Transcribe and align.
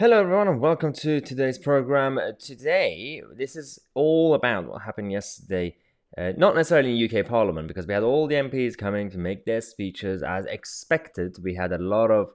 Hello, 0.00 0.20
everyone, 0.20 0.46
and 0.46 0.60
welcome 0.60 0.92
to 0.92 1.20
today's 1.20 1.58
program. 1.58 2.18
Uh, 2.18 2.30
Today, 2.38 3.20
this 3.36 3.56
is 3.56 3.80
all 3.94 4.32
about 4.32 4.68
what 4.68 4.82
happened 4.82 5.10
yesterday. 5.10 5.74
Uh, 6.16 6.30
not 6.36 6.54
necessarily 6.54 6.96
in 6.96 7.10
UK 7.12 7.26
Parliament, 7.26 7.66
because 7.66 7.84
we 7.84 7.94
had 7.94 8.04
all 8.04 8.28
the 8.28 8.36
MPs 8.36 8.78
coming 8.78 9.10
to 9.10 9.18
make 9.18 9.44
their 9.44 9.60
speeches 9.60 10.22
as 10.22 10.44
expected. 10.44 11.38
We 11.42 11.56
had 11.56 11.72
a 11.72 11.78
lot 11.78 12.12
of, 12.12 12.28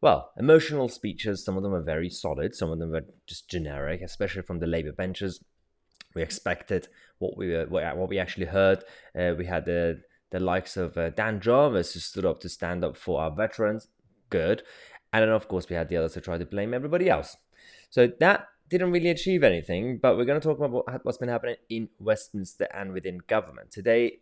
well, 0.00 0.30
emotional 0.38 0.88
speeches. 0.88 1.44
Some 1.44 1.56
of 1.56 1.64
them 1.64 1.72
were 1.72 1.82
very 1.82 2.08
solid, 2.08 2.54
some 2.54 2.70
of 2.70 2.78
them 2.78 2.92
were 2.92 3.06
just 3.26 3.50
generic, 3.50 4.00
especially 4.00 4.42
from 4.42 4.60
the 4.60 4.68
Labour 4.68 4.92
benches. 4.92 5.42
We 6.14 6.22
expected 6.22 6.86
what 7.18 7.36
we 7.36 7.50
were, 7.50 7.66
what 7.66 7.96
what 7.96 8.10
we 8.10 8.20
actually 8.20 8.46
heard. 8.46 8.84
Uh, 9.18 9.32
we 9.36 9.46
had 9.46 9.64
the 9.64 10.02
the 10.30 10.38
likes 10.38 10.76
of 10.76 10.96
uh, 10.96 11.10
Dan 11.10 11.40
Jarvis 11.40 11.94
who 11.94 11.98
stood 12.00 12.24
up 12.24 12.38
to 12.42 12.48
stand 12.48 12.84
up 12.84 12.96
for 12.96 13.20
our 13.22 13.34
veterans. 13.34 13.88
Good. 14.30 14.62
And 15.12 15.22
then, 15.22 15.30
of 15.30 15.48
course, 15.48 15.68
we 15.68 15.76
had 15.76 15.88
the 15.88 15.96
others 15.96 16.14
who 16.14 16.20
tried 16.20 16.38
to 16.38 16.46
blame 16.46 16.72
everybody 16.72 17.10
else. 17.10 17.36
So 17.90 18.10
that 18.20 18.48
didn't 18.68 18.92
really 18.92 19.10
achieve 19.10 19.44
anything, 19.44 19.98
but 19.98 20.16
we're 20.16 20.24
going 20.24 20.40
to 20.40 20.46
talk 20.48 20.58
about 20.58 20.70
what, 20.70 21.04
what's 21.04 21.18
been 21.18 21.28
happening 21.28 21.56
in 21.68 21.90
Westminster 21.98 22.66
and 22.72 22.92
within 22.92 23.18
government. 23.26 23.70
Today, 23.70 24.20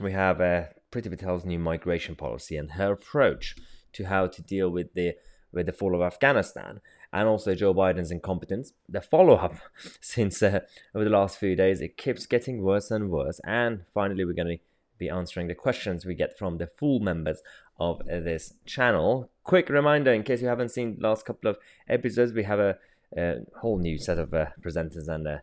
we 0.00 0.12
have 0.12 0.40
uh, 0.40 0.64
Priti 0.90 1.08
Patel's 1.08 1.44
new 1.44 1.58
migration 1.58 2.16
policy 2.16 2.56
and 2.56 2.72
her 2.72 2.92
approach 2.92 3.56
to 3.92 4.04
how 4.04 4.26
to 4.26 4.42
deal 4.42 4.68
with 4.70 4.94
the 4.94 5.14
with 5.50 5.66
the 5.66 5.72
fall 5.72 5.94
of 5.94 6.02
Afghanistan, 6.02 6.80
and 7.12 7.26
also 7.26 7.54
Joe 7.54 7.72
Biden's 7.72 8.10
incompetence. 8.10 8.72
The 8.88 9.00
follow 9.00 9.36
up 9.36 9.54
since 10.00 10.42
uh, 10.42 10.60
over 10.94 11.04
the 11.04 11.10
last 11.10 11.38
few 11.38 11.56
days, 11.56 11.80
it 11.80 11.96
keeps 11.96 12.26
getting 12.26 12.62
worse 12.62 12.90
and 12.90 13.10
worse. 13.10 13.40
And 13.44 13.84
finally, 13.94 14.24
we're 14.24 14.34
going 14.34 14.58
to 14.58 14.64
be 14.98 15.08
answering 15.08 15.48
the 15.48 15.54
questions 15.54 16.04
we 16.04 16.14
get 16.14 16.38
from 16.38 16.58
the 16.58 16.66
full 16.66 17.00
members 17.00 17.42
of 17.78 18.04
this 18.06 18.54
channel. 18.66 19.30
Quick 19.44 19.68
reminder 19.68 20.12
in 20.12 20.22
case 20.22 20.42
you 20.42 20.48
haven't 20.48 20.70
seen 20.70 20.96
the 20.96 21.08
last 21.08 21.24
couple 21.24 21.50
of 21.50 21.58
episodes, 21.88 22.32
we 22.32 22.42
have 22.44 22.58
a, 22.58 22.76
a 23.16 23.36
whole 23.60 23.78
new 23.78 23.98
set 23.98 24.18
of 24.18 24.34
uh, 24.34 24.46
presenters 24.60 25.08
and 25.08 25.26
uh, 25.26 25.38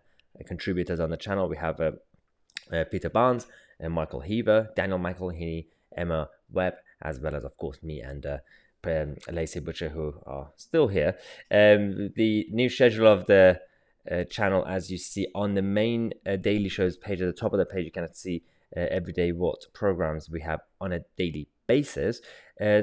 contributors 0.46 1.00
on 1.00 1.10
the 1.10 1.18
channel. 1.18 1.48
We 1.48 1.58
have 1.58 1.80
uh, 1.80 1.92
uh 2.72 2.84
Peter 2.86 3.10
Barnes, 3.10 3.48
and 3.80 3.94
Michael 3.94 4.22
Heaver, 4.22 4.70
Daniel 4.76 4.98
Michael 4.98 5.30
Heaney, 5.30 5.68
Emma 5.96 6.30
Webb, 6.52 6.76
as 7.02 7.20
well 7.20 7.36
as, 7.36 7.44
of 7.44 7.58
course, 7.58 7.82
me 7.84 8.02
and 8.02 8.26
uh, 8.26 8.38
um, 8.86 9.16
Lacey 9.32 9.60
Butcher, 9.60 9.90
who 9.90 10.14
are 10.26 10.52
still 10.56 10.88
here. 10.88 11.18
Um, 11.52 12.12
the 12.16 12.48
new 12.52 12.70
schedule 12.70 13.08
of 13.08 13.26
the 13.26 13.60
uh, 14.10 14.24
channel, 14.26 14.66
as 14.66 14.92
you 14.92 14.98
see 14.98 15.28
on 15.34 15.56
the 15.56 15.62
main 15.62 16.14
daily 16.42 16.70
shows 16.70 16.96
page 16.96 17.22
at 17.22 17.28
the 17.28 17.34
top 17.34 17.54
of 17.54 17.60
the 17.60 17.66
page, 17.66 17.86
you 17.86 17.92
can 17.92 18.14
see 18.14 18.44
every 18.76 19.14
day 19.14 19.32
what 19.32 19.60
programs 19.74 20.30
we 20.30 20.42
have 20.42 20.62
on 20.82 20.92
a 20.94 21.00
daily 21.18 21.48
basis. 21.68 22.22
Uh, 22.60 22.82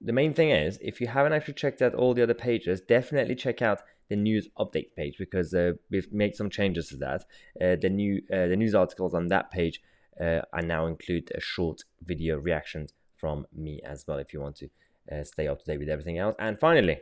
the 0.00 0.12
main 0.12 0.32
thing 0.32 0.50
is, 0.50 0.78
if 0.80 1.00
you 1.00 1.06
haven't 1.06 1.32
actually 1.32 1.54
checked 1.54 1.82
out 1.82 1.94
all 1.94 2.14
the 2.14 2.22
other 2.22 2.34
pages, 2.34 2.80
definitely 2.80 3.34
check 3.34 3.60
out 3.60 3.82
the 4.08 4.16
news 4.16 4.48
update 4.58 4.94
page 4.96 5.16
because 5.18 5.54
uh, 5.54 5.72
we've 5.90 6.12
made 6.12 6.34
some 6.34 6.50
changes 6.50 6.88
to 6.88 6.96
that. 6.96 7.24
Uh, 7.60 7.76
the 7.80 7.90
new 7.90 8.22
uh, 8.32 8.46
the 8.46 8.56
news 8.56 8.74
articles 8.74 9.14
on 9.14 9.28
that 9.28 9.50
page 9.50 9.80
uh, 10.20 10.40
are 10.52 10.62
now 10.62 10.86
include 10.86 11.30
a 11.34 11.40
short 11.40 11.82
video 12.02 12.38
reactions 12.38 12.94
from 13.16 13.46
me 13.54 13.80
as 13.84 14.04
well. 14.06 14.18
If 14.18 14.32
you 14.32 14.40
want 14.40 14.56
to 14.56 14.68
uh, 15.12 15.22
stay 15.22 15.46
up 15.46 15.60
to 15.60 15.64
date 15.64 15.78
with 15.78 15.88
everything 15.88 16.18
else, 16.18 16.34
and 16.38 16.58
finally, 16.58 17.00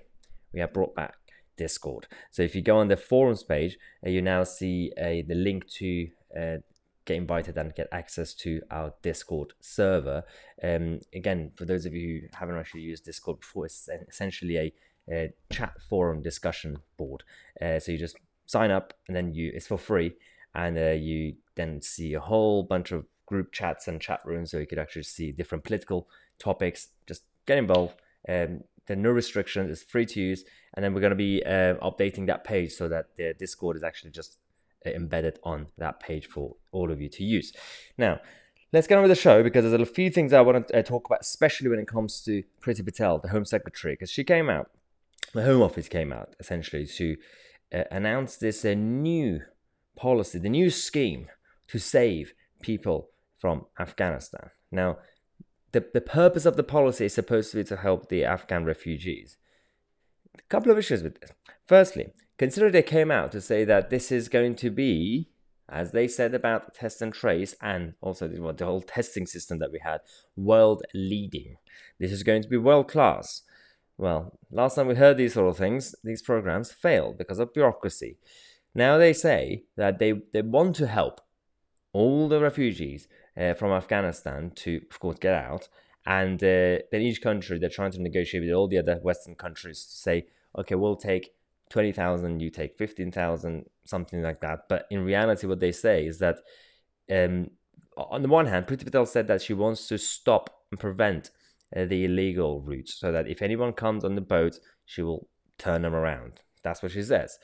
we 0.53 0.61
have 0.61 0.73
brought 0.73 0.95
back 0.95 1.15
Discord. 1.57 2.09
So 2.31 2.43
if 2.43 2.55
you 2.55 2.63
go 2.63 2.79
on 2.79 2.89
the 2.89 2.97
forums 2.97 3.45
page, 3.45 3.79
you 4.05 4.21
now 4.21 4.43
see 4.45 4.93
the 4.97 5.35
link 5.35 5.69
to 5.79 6.09
get 7.09 7.17
invited 7.17 7.57
and 7.57 7.75
get 7.75 7.89
access 7.91 8.35
to 8.35 8.61
our 8.71 8.93
Discord 9.03 9.55
server. 9.61 10.25
Um, 10.63 11.01
again, 11.15 11.53
for 11.57 11.65
those 11.65 11.87
of 11.87 11.95
you 11.95 12.21
who 12.21 12.29
haven't 12.35 12.59
actually 12.59 12.83
used 12.83 13.07
Discord 13.07 13.41
before, 13.41 13.65
it's 13.65 13.89
essentially 14.09 14.59
a, 14.59 14.73
a 15.11 15.33
chat 15.51 15.81
forum 15.89 16.21
discussion 16.21 16.77
board. 16.99 17.25
Uh, 17.63 17.81
so 17.81 17.93
you 17.93 17.99
just 17.99 18.17
sign 18.45 18.71
up 18.71 18.93
and 19.07 19.17
then 19.17 19.33
you 19.33 19.51
it's 19.55 19.67
for 19.67 19.79
free, 19.79 20.13
and 20.55 20.77
uh, 20.77 20.91
you 20.91 21.37
then 21.55 21.81
see 21.81 22.13
a 22.13 22.21
whole 22.21 22.63
bunch 22.63 22.93
of 22.93 23.07
group 23.25 23.53
chats 23.53 23.89
and 23.89 24.03
chat 24.03 24.21
rooms, 24.27 24.51
so 24.51 24.59
you 24.59 24.67
could 24.67 24.79
actually 24.79 25.03
see 25.03 25.33
different 25.33 25.65
political 25.65 26.09
topics. 26.39 26.89
Just 27.07 27.23
get 27.47 27.59
involved. 27.59 27.95
Um, 28.29 28.65
there 28.87 28.97
are 28.97 29.01
no 29.01 29.11
restrictions. 29.11 29.71
It's 29.71 29.83
free 29.83 30.07
to 30.07 30.21
use, 30.21 30.45
and 30.75 30.85
then 30.85 30.93
we're 30.93 31.01
going 31.01 31.11
to 31.11 31.17
be 31.17 31.43
uh, 31.45 31.75
updating 31.89 32.27
that 32.27 32.45
page 32.45 32.73
so 32.73 32.89
that 32.89 33.07
the 33.17 33.35
Discord 33.39 33.77
is 33.77 33.83
actually 33.83 34.11
just 34.11 34.39
embedded 34.87 35.39
on 35.43 35.67
that 35.79 36.01
page 36.01 36.27
for 36.27 36.57
all 36.73 36.91
of 36.91 37.01
you 37.01 37.09
to 37.09 37.25
use. 37.25 37.53
Now, 37.97 38.21
let's 38.73 38.87
get 38.87 38.97
on 38.97 39.03
with 39.03 39.11
the 39.11 39.17
show 39.17 39.43
because 39.43 39.65
there's 39.65 39.81
a 39.81 39.87
few 39.87 40.11
things 40.11 40.33
I 40.33 40.41
want 40.41 40.69
to 40.69 40.79
uh, 40.79 40.83
talk 40.83 41.07
about, 41.07 41.21
especially 41.21 41.69
when 41.69 41.79
it 41.79 41.89
comes 41.89 42.21
to 42.23 42.43
Priti 42.61 42.85
Patel, 42.85 43.19
the 43.19 43.29
Home 43.29 43.45
Secretary, 43.45 43.95
because 43.95 44.11
she 44.11 44.25
came 44.25 44.49
out, 44.49 44.71
the 45.35 45.45
Home 45.45 45.63
Office 45.63 45.89
came 45.89 46.13
out 46.13 46.35
essentially 46.41 46.87
to 46.87 47.17
uh, 47.75 47.85
announce 47.91 48.37
this 48.37 48.65
uh, 48.65 48.75
new 48.75 49.41
policy, 49.97 50.39
the 50.39 50.49
new 50.49 50.71
scheme 50.71 51.29
to 51.69 51.79
save 51.79 52.33
people 52.63 53.11
from 53.39 53.67
Afghanistan. 53.79 54.51
Now, 54.71 54.99
the, 55.73 55.85
the 55.93 56.01
purpose 56.01 56.47
of 56.47 56.57
the 56.57 56.63
policy 56.63 57.05
is 57.07 57.15
supposed 57.15 57.51
to 57.51 57.59
be 57.59 57.65
to 57.65 57.77
help 57.77 58.09
the 58.09 58.25
Afghan 58.25 58.65
refugees. 58.65 59.37
A 60.39 60.43
couple 60.49 60.73
of 60.73 60.79
issues 60.79 61.03
with 61.03 61.21
this. 61.21 61.31
Firstly, 61.67 62.13
Consider 62.39 62.71
they 62.71 62.83
came 62.83 63.11
out 63.11 63.33
to 63.33 63.41
say 63.41 63.65
that 63.65 63.91
this 63.91 64.13
is 64.13 64.29
going 64.29 64.55
to 64.57 64.71
be, 64.71 65.29
as 65.69 65.91
they 65.91 66.07
said 66.07 66.35
about 66.35 66.73
test 66.73 67.03
and 67.03 67.13
trace, 67.13 67.55
and 67.61 67.95
also 68.01 68.29
the, 68.29 68.65
whole 68.65 68.81
testing 68.81 69.27
system 69.27 69.59
that 69.59 69.73
we 69.73 69.81
had, 69.83 70.01
world 70.37 70.85
leading. 70.95 71.57
This 71.99 72.13
is 72.13 72.23
going 72.23 72.43
to 72.43 72.49
be 72.49 72.57
world 72.57 72.89
class. 72.89 73.43
Well, 73.97 74.39
last 74.53 74.77
time 74.77 74.87
we 74.87 74.95
heard 74.95 75.17
these 75.17 75.35
sort 75.35 75.49
of 75.49 75.57
things, 75.57 75.97
these 76.05 76.23
programs 76.23 76.71
failed 76.71 77.19
because 77.19 77.41
of 77.41 77.53
bureaucracy. 77.53 78.19
Now 78.73 78.97
they 78.99 79.13
say 79.13 79.65
that 79.77 79.99
they, 79.99 80.13
they 80.33 80.43
want 80.43 80.77
to 80.77 80.87
help 80.87 81.21
all 81.93 82.29
the 82.29 82.41
refugees 82.41 83.09
uh, 83.37 83.55
from 83.55 83.73
Afghanistan 83.73 84.53
to, 84.55 84.81
of 84.89 85.01
course, 85.01 85.19
get 85.19 85.35
out. 85.35 85.69
And 86.07 86.41
uh, 86.43 86.87
then 86.93 87.03
each 87.03 87.21
country, 87.21 87.59
they're 87.59 87.69
trying 87.69 87.91
to 87.93 88.03
negotiate 88.03 88.45
with 88.45 88.53
all 88.53 88.69
the 88.69 88.79
other 88.79 89.01
Western 89.03 89.35
countries 89.35 89.85
to 89.85 89.97
say, 89.97 90.27
okay, 90.57 90.77
we'll 90.77 90.97
take 90.97 91.33
20,000, 91.71 92.41
you 92.41 92.51
take 92.51 92.77
15,000, 92.77 93.67
something 93.85 94.23
like 94.23 94.41
that. 94.41 94.61
But 94.69 94.87
in 94.91 95.05
reality, 95.05 95.47
what 95.47 95.61
they 95.61 95.73
say 95.73 96.07
is 96.07 96.19
that, 96.19 96.39
um, 97.11 97.51
on 97.97 98.23
the 98.23 98.29
one 98.29 98.47
hand, 98.47 98.67
Priti 98.67 98.85
Patel 98.85 99.07
said 99.07 99.27
that 99.27 99.43
she 99.43 99.55
wants 99.55 99.89
to 99.89 99.99
stop 99.99 100.63
and 100.71 100.79
prevent 100.79 101.31
uh, 101.77 101.85
the 101.85 102.05
illegal 102.05 102.61
routes 102.61 102.95
so 102.95 103.13
that 103.13 103.29
if 103.29 103.43
anyone 103.43 103.73
comes 103.73 104.05
on 104.05 104.15
the 104.15 104.21
boat, 104.21 104.59
she 104.85 105.03
will 105.03 105.29
turn 105.59 105.83
them 105.83 105.95
around. 105.95 106.41
That's 106.63 106.83
what 106.83 106.93
she 106.93 107.03
says. 107.03 107.39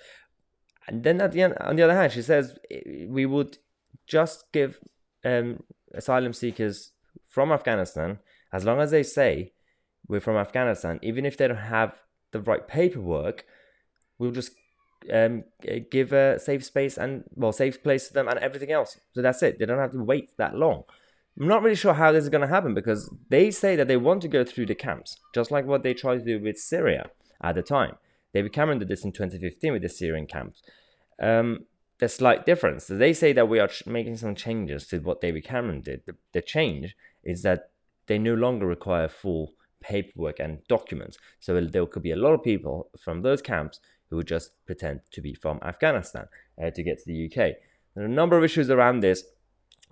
And 0.86 1.02
then 1.02 1.20
at 1.20 1.32
the 1.32 1.42
end, 1.42 1.54
on 1.60 1.76
the 1.76 1.82
other 1.82 1.94
hand, 1.94 2.12
she 2.12 2.22
says 2.22 2.58
we 3.08 3.26
would 3.26 3.58
just 4.06 4.52
give 4.52 4.78
um, 5.24 5.62
asylum 5.94 6.32
seekers 6.32 6.92
from 7.26 7.50
Afghanistan, 7.52 8.18
as 8.52 8.64
long 8.64 8.80
as 8.80 8.90
they 8.90 9.02
say 9.02 9.52
we're 10.06 10.20
from 10.20 10.36
Afghanistan, 10.36 10.98
even 11.02 11.24
if 11.24 11.36
they 11.36 11.48
don't 11.48 11.56
have 11.56 11.94
the 12.32 12.40
right 12.40 12.66
paperwork, 12.68 13.44
we'll 14.18 14.30
just 14.30 14.52
um, 15.12 15.44
give 15.90 16.12
a 16.12 16.38
safe 16.38 16.64
space 16.64 16.96
and 16.96 17.24
well 17.34 17.52
safe 17.52 17.82
place 17.82 18.08
to 18.08 18.14
them 18.14 18.28
and 18.28 18.38
everything 18.38 18.72
else. 18.72 18.98
So 19.12 19.22
that's 19.22 19.42
it. 19.42 19.58
They 19.58 19.66
don't 19.66 19.78
have 19.78 19.92
to 19.92 20.02
wait 20.02 20.30
that 20.38 20.54
long. 20.54 20.84
I'm 21.38 21.48
not 21.48 21.62
really 21.62 21.76
sure 21.76 21.94
how 21.94 22.12
this 22.12 22.22
is 22.22 22.30
going 22.30 22.42
to 22.42 22.54
happen 22.54 22.74
because 22.74 23.12
they 23.28 23.50
say 23.50 23.74
that 23.76 23.88
they 23.88 23.96
want 23.96 24.22
to 24.22 24.28
go 24.28 24.44
through 24.44 24.66
the 24.66 24.74
camps, 24.74 25.16
just 25.34 25.50
like 25.50 25.66
what 25.66 25.82
they 25.82 25.92
tried 25.92 26.18
to 26.18 26.24
do 26.24 26.40
with 26.40 26.58
Syria 26.58 27.10
at 27.42 27.56
the 27.56 27.62
time. 27.62 27.96
David 28.32 28.52
Cameron 28.52 28.78
did 28.78 28.88
this 28.88 29.04
in 29.04 29.12
2015 29.12 29.72
with 29.72 29.82
the 29.82 29.88
Syrian 29.88 30.26
camps. 30.26 30.62
Um, 31.20 31.66
the 31.98 32.08
slight 32.08 32.46
difference. 32.46 32.86
They 32.86 33.12
say 33.12 33.32
that 33.32 33.48
we 33.48 33.60
are 33.60 33.70
making 33.86 34.16
some 34.16 34.34
changes 34.34 34.86
to 34.88 34.98
what 34.98 35.20
David 35.20 35.44
Cameron 35.44 35.80
did. 35.80 36.02
The, 36.06 36.14
the 36.32 36.42
change 36.42 36.96
is 37.22 37.42
that 37.42 37.70
they 38.06 38.18
no 38.18 38.34
longer 38.34 38.66
require 38.66 39.08
full 39.08 39.54
paperwork 39.80 40.40
and 40.40 40.66
documents. 40.68 41.18
So 41.40 41.60
there 41.60 41.86
could 41.86 42.02
be 42.02 42.10
a 42.10 42.16
lot 42.16 42.32
of 42.32 42.42
people 42.42 42.90
from 42.98 43.22
those 43.22 43.42
camps 43.42 43.80
who 44.10 44.16
would 44.16 44.26
just 44.26 44.50
pretend 44.66 45.00
to 45.12 45.20
be 45.20 45.34
from 45.34 45.58
Afghanistan 45.62 46.26
uh, 46.62 46.70
to 46.70 46.82
get 46.82 46.98
to 46.98 47.06
the 47.06 47.26
UK. 47.26 47.56
There 47.94 48.04
are 48.04 48.06
a 48.06 48.08
number 48.08 48.36
of 48.36 48.44
issues 48.44 48.70
around 48.70 49.00
this, 49.00 49.24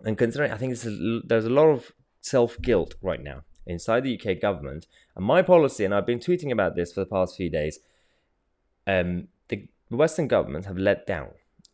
and 0.05 0.19
considering 0.19 0.53
I 0.53 0.57
think 0.57 0.77
there's 1.25 1.45
a 1.45 1.51
lot 1.51 1.69
of 1.69 1.93
self 2.21 2.61
guilt 2.61 2.95
right 3.03 3.23
now 3.23 3.43
inside 3.67 4.05
the 4.05 4.19
UK 4.19 4.41
government. 4.41 4.87
And 5.17 5.25
my 5.25 5.43
policy, 5.43 5.85
and 5.85 5.95
I've 5.95 6.07
been 6.07 6.19
tweeting 6.19 6.51
about 6.51 6.75
this 6.75 6.93
for 6.93 7.01
the 7.01 7.07
past 7.07 7.37
few 7.37 7.51
days, 7.51 7.79
um, 8.87 9.29
the 9.49 9.69
Western 9.91 10.29
governments 10.29 10.67
have 10.67 10.79
let 10.79 11.07
down 11.07 11.31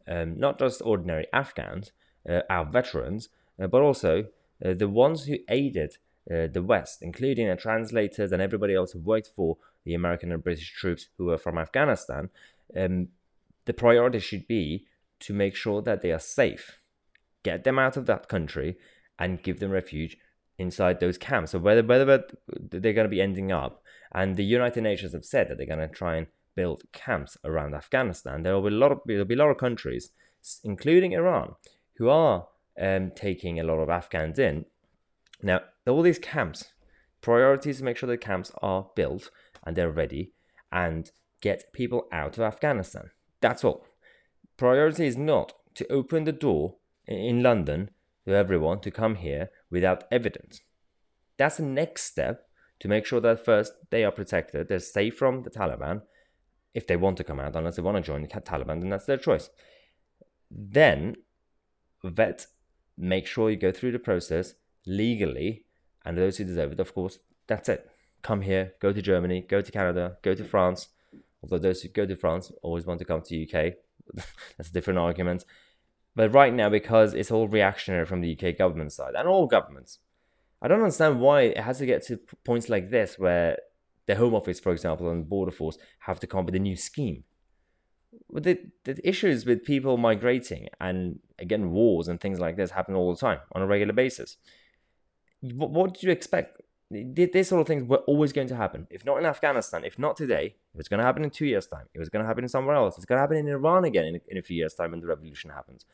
um, 0.08 0.38
not 0.38 0.58
just 0.58 0.82
ordinary 0.84 1.26
Afghans, 1.32 1.92
uh, 2.28 2.40
our 2.48 2.64
veterans, 2.64 3.28
uh, 3.62 3.66
but 3.66 3.82
also 3.82 4.26
uh, 4.64 4.74
the 4.74 4.88
ones 4.88 5.24
who 5.24 5.36
aided 5.48 5.98
uh, 6.30 6.46
the 6.52 6.62
West, 6.62 7.02
including 7.02 7.48
the 7.48 7.56
translators 7.56 8.32
and 8.32 8.42
everybody 8.42 8.74
else 8.74 8.92
who 8.92 8.98
worked 8.98 9.30
for 9.34 9.56
the 9.84 9.94
American 9.94 10.32
and 10.32 10.44
British 10.44 10.72
troops 10.72 11.08
who 11.16 11.26
were 11.26 11.38
from 11.38 11.58
Afghanistan, 11.58 12.28
um, 12.76 13.08
the 13.64 13.72
priority 13.72 14.18
should 14.18 14.46
be 14.46 14.86
to 15.20 15.32
make 15.32 15.54
sure 15.54 15.82
that 15.82 16.02
they 16.02 16.12
are 16.12 16.18
safe, 16.18 16.80
get 17.42 17.64
them 17.64 17.78
out 17.78 17.96
of 17.96 18.06
that 18.06 18.28
country, 18.28 18.76
and 19.18 19.42
give 19.42 19.58
them 19.58 19.70
refuge 19.70 20.16
inside 20.58 21.00
those 21.00 21.18
camps. 21.18 21.52
So 21.52 21.58
whether 21.58 21.82
whether 21.82 22.24
they're 22.46 22.92
going 22.92 23.04
to 23.04 23.08
be 23.08 23.22
ending 23.22 23.52
up, 23.52 23.82
and 24.12 24.36
the 24.36 24.44
United 24.44 24.82
Nations 24.82 25.12
have 25.12 25.24
said 25.24 25.48
that 25.48 25.58
they're 25.58 25.66
going 25.66 25.78
to 25.78 25.88
try 25.88 26.16
and 26.16 26.26
build 26.54 26.82
camps 26.92 27.36
around 27.44 27.74
Afghanistan, 27.74 28.42
there 28.42 28.54
will 28.54 28.68
be 28.68 28.74
a 28.74 28.78
lot 28.78 28.92
of 28.92 29.00
there'll 29.06 29.24
be 29.24 29.34
a 29.34 29.38
lot 29.38 29.50
of 29.50 29.58
countries, 29.58 30.10
including 30.64 31.12
Iran, 31.12 31.54
who 31.96 32.08
are 32.08 32.48
um, 32.80 33.12
taking 33.14 33.58
a 33.58 33.64
lot 33.64 33.78
of 33.78 33.88
Afghans 33.88 34.38
in. 34.38 34.66
Now, 35.42 35.60
all 35.86 36.02
these 36.02 36.18
camps, 36.18 36.72
priorities 37.20 37.78
to 37.78 37.84
make 37.84 37.96
sure 37.96 38.08
the 38.08 38.18
camps 38.18 38.50
are 38.62 38.88
built 38.94 39.30
and 39.64 39.76
they're 39.76 39.90
ready 39.90 40.32
and 40.72 41.10
get 41.40 41.72
people 41.72 42.08
out 42.12 42.36
of 42.36 42.44
Afghanistan. 42.44 43.10
That's 43.40 43.64
all. 43.64 43.86
Priority 44.56 45.06
is 45.06 45.16
not 45.16 45.52
to 45.74 45.90
open 45.92 46.24
the 46.24 46.32
door 46.32 46.76
in 47.06 47.42
London 47.42 47.90
to 48.26 48.34
everyone 48.34 48.80
to 48.80 48.90
come 48.90 49.16
here 49.16 49.50
without 49.70 50.04
evidence. 50.10 50.60
That's 51.36 51.56
the 51.56 51.62
next 51.62 52.04
step 52.04 52.48
to 52.80 52.88
make 52.88 53.06
sure 53.06 53.20
that 53.20 53.44
first 53.44 53.72
they 53.90 54.04
are 54.04 54.12
protected, 54.12 54.68
they're 54.68 54.80
safe 54.80 55.16
from 55.16 55.42
the 55.42 55.50
Taliban 55.50 56.02
if 56.74 56.86
they 56.86 56.96
want 56.96 57.16
to 57.16 57.24
come 57.24 57.40
out, 57.40 57.56
unless 57.56 57.76
they 57.76 57.82
want 57.82 57.96
to 57.96 58.02
join 58.02 58.22
the 58.22 58.28
Taliban, 58.28 58.80
then 58.80 58.90
that's 58.90 59.06
their 59.06 59.16
choice. 59.16 59.50
Then 60.50 61.16
vet, 62.04 62.46
make 62.96 63.26
sure 63.26 63.50
you 63.50 63.56
go 63.56 63.72
through 63.72 63.92
the 63.92 63.98
process 63.98 64.54
legally, 64.86 65.64
and 66.04 66.16
those 66.16 66.38
who 66.38 66.44
deserve 66.44 66.72
it, 66.72 66.80
of 66.80 66.94
course, 66.94 67.18
that's 67.46 67.68
it. 67.68 67.90
Come 68.22 68.42
here, 68.42 68.74
go 68.80 68.92
to 68.92 69.02
Germany, 69.02 69.44
go 69.48 69.60
to 69.60 69.72
Canada, 69.72 70.18
go 70.22 70.34
to 70.34 70.44
France. 70.44 70.88
Although 71.42 71.58
those 71.58 71.82
who 71.82 71.88
go 71.88 72.04
to 72.04 72.16
France 72.16 72.50
always 72.62 72.84
want 72.84 72.98
to 72.98 73.04
come 73.04 73.22
to 73.22 73.42
UK, 73.42 73.74
that's 74.56 74.70
a 74.70 74.72
different 74.72 74.98
argument. 74.98 75.44
But 76.14 76.34
right 76.34 76.52
now, 76.52 76.68
because 76.68 77.14
it's 77.14 77.30
all 77.30 77.46
reactionary 77.46 78.04
from 78.04 78.20
the 78.20 78.36
UK 78.36 78.58
government 78.58 78.92
side 78.92 79.14
and 79.16 79.28
all 79.28 79.46
governments, 79.46 79.98
I 80.60 80.66
don't 80.66 80.80
understand 80.80 81.20
why 81.20 81.42
it 81.42 81.58
has 81.58 81.78
to 81.78 81.86
get 81.86 82.04
to 82.06 82.18
points 82.44 82.68
like 82.68 82.90
this 82.90 83.18
where 83.18 83.58
the 84.06 84.16
Home 84.16 84.34
Office, 84.34 84.58
for 84.58 84.72
example, 84.72 85.08
and 85.10 85.28
Border 85.28 85.52
Force 85.52 85.78
have 86.00 86.18
to 86.20 86.26
come 86.26 86.40
up 86.40 86.46
with 86.46 86.56
a 86.56 86.58
new 86.58 86.74
scheme. 86.74 87.24
But 88.30 88.42
the, 88.42 88.58
the 88.84 89.08
issues 89.08 89.46
with 89.46 89.64
people 89.64 89.96
migrating 89.96 90.68
and 90.80 91.20
again 91.38 91.70
wars 91.70 92.08
and 92.08 92.20
things 92.20 92.40
like 92.40 92.56
this 92.56 92.72
happen 92.72 92.94
all 92.94 93.14
the 93.14 93.20
time 93.20 93.38
on 93.52 93.62
a 93.62 93.66
regular 93.66 93.92
basis. 93.92 94.38
What, 95.40 95.70
what 95.70 95.94
did 95.94 96.02
you 96.02 96.10
expect? 96.10 96.60
These 96.90 97.48
sort 97.48 97.60
of 97.60 97.66
things 97.66 97.86
were 97.86 97.98
always 97.98 98.32
going 98.32 98.48
to 98.48 98.56
happen. 98.56 98.86
If 98.90 99.04
not 99.04 99.18
in 99.18 99.26
Afghanistan, 99.26 99.84
if 99.84 99.98
not 99.98 100.16
today, 100.16 100.56
it 100.72 100.76
was 100.76 100.88
going 100.88 100.98
to 100.98 101.04
happen 101.04 101.22
in 101.22 101.30
two 101.30 101.44
years' 101.44 101.66
time, 101.66 101.86
It 101.92 101.98
was 101.98 102.08
going 102.08 102.22
to 102.22 102.26
happen 102.26 102.48
somewhere 102.48 102.76
else, 102.76 102.96
it's 102.96 103.04
going 103.04 103.18
to 103.18 103.20
happen 103.20 103.36
in 103.36 103.46
Iran 103.48 103.84
again 103.84 104.06
in, 104.06 104.20
in 104.26 104.38
a 104.38 104.42
few 104.42 104.56
years' 104.56 104.74
time 104.74 104.92
when 104.92 105.00
the 105.00 105.06
revolution 105.06 105.50
happens. 105.50 105.84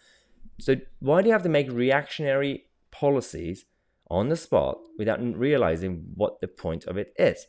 So 0.61 0.77
why 1.01 1.21
do 1.21 1.29
you 1.29 1.33
have 1.33 1.43
to 1.43 1.49
make 1.49 1.71
reactionary 1.71 2.67
policies 2.93 3.65
on 4.09 4.29
the 4.29 4.37
spot 4.37 4.79
without 4.97 5.21
realizing 5.21 6.05
what 6.15 6.41
the 6.41 6.47
point 6.47 6.85
of 6.85 6.97
it 6.97 7.13
is? 7.19 7.47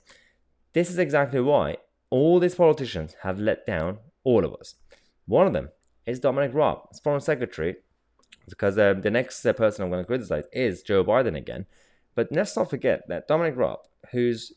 This 0.74 0.90
is 0.90 0.98
exactly 0.98 1.40
why 1.40 1.78
all 2.10 2.40
these 2.40 2.56
politicians 2.56 3.16
have 3.22 3.40
let 3.40 3.66
down 3.68 4.00
all 4.24 4.44
of 4.44 4.54
us. 4.56 4.76
One 5.28 5.46
of 5.46 5.54
them 5.54 5.70
is 6.06 6.20
Dominic 6.20 6.54
Raab, 6.54 6.88
as 6.92 7.00
Foreign 7.00 7.22
Secretary, 7.22 7.76
because 8.50 8.78
uh, 8.78 8.94
the 8.94 9.12
next 9.12 9.46
uh, 9.46 9.54
person 9.54 9.84
I'm 9.84 9.90
going 9.90 10.04
to 10.04 10.08
criticize 10.08 10.46
is 10.52 10.84
Joe 10.84 11.04
Biden 11.04 11.38
again. 11.38 11.66
But 12.16 12.30
let's 12.32 12.56
not 12.56 12.70
forget 12.70 13.04
that 13.08 13.28
Dominic 13.28 13.58
Raab, 13.58 13.80
whose 14.12 14.54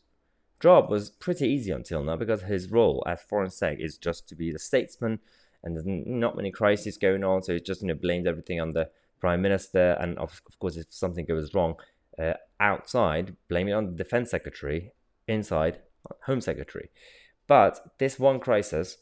job 0.59 0.89
was 0.89 1.09
pretty 1.09 1.47
easy 1.47 1.71
until 1.71 2.03
now 2.03 2.15
because 2.15 2.43
his 2.43 2.71
role 2.71 3.03
as 3.05 3.21
Foreign 3.21 3.49
Sec 3.49 3.77
is 3.79 3.97
just 3.97 4.27
to 4.29 4.35
be 4.35 4.51
the 4.51 4.59
statesman 4.59 5.19
and 5.63 5.75
there's 5.75 5.85
not 5.85 6.35
many 6.35 6.51
crises 6.51 6.97
going 6.97 7.23
on, 7.23 7.43
so 7.43 7.53
he 7.53 7.59
just 7.59 7.81
you 7.81 7.87
know, 7.87 7.93
blamed 7.93 8.27
everything 8.27 8.61
on 8.61 8.71
the 8.71 8.89
Prime 9.19 9.41
Minister. 9.41 9.97
And 9.99 10.17
of, 10.17 10.41
of 10.47 10.59
course, 10.59 10.77
if 10.77 10.87
something 10.89 11.25
goes 11.25 11.53
wrong 11.53 11.75
uh, 12.17 12.33
outside, 12.59 13.35
blame 13.49 13.67
it 13.67 13.73
on 13.73 13.85
the 13.87 14.03
Defense 14.03 14.31
Secretary, 14.31 14.93
inside, 15.27 15.79
Home 16.25 16.41
Secretary. 16.41 16.89
But 17.47 17.93
this 17.97 18.19
one 18.19 18.39
crisis, 18.39 18.97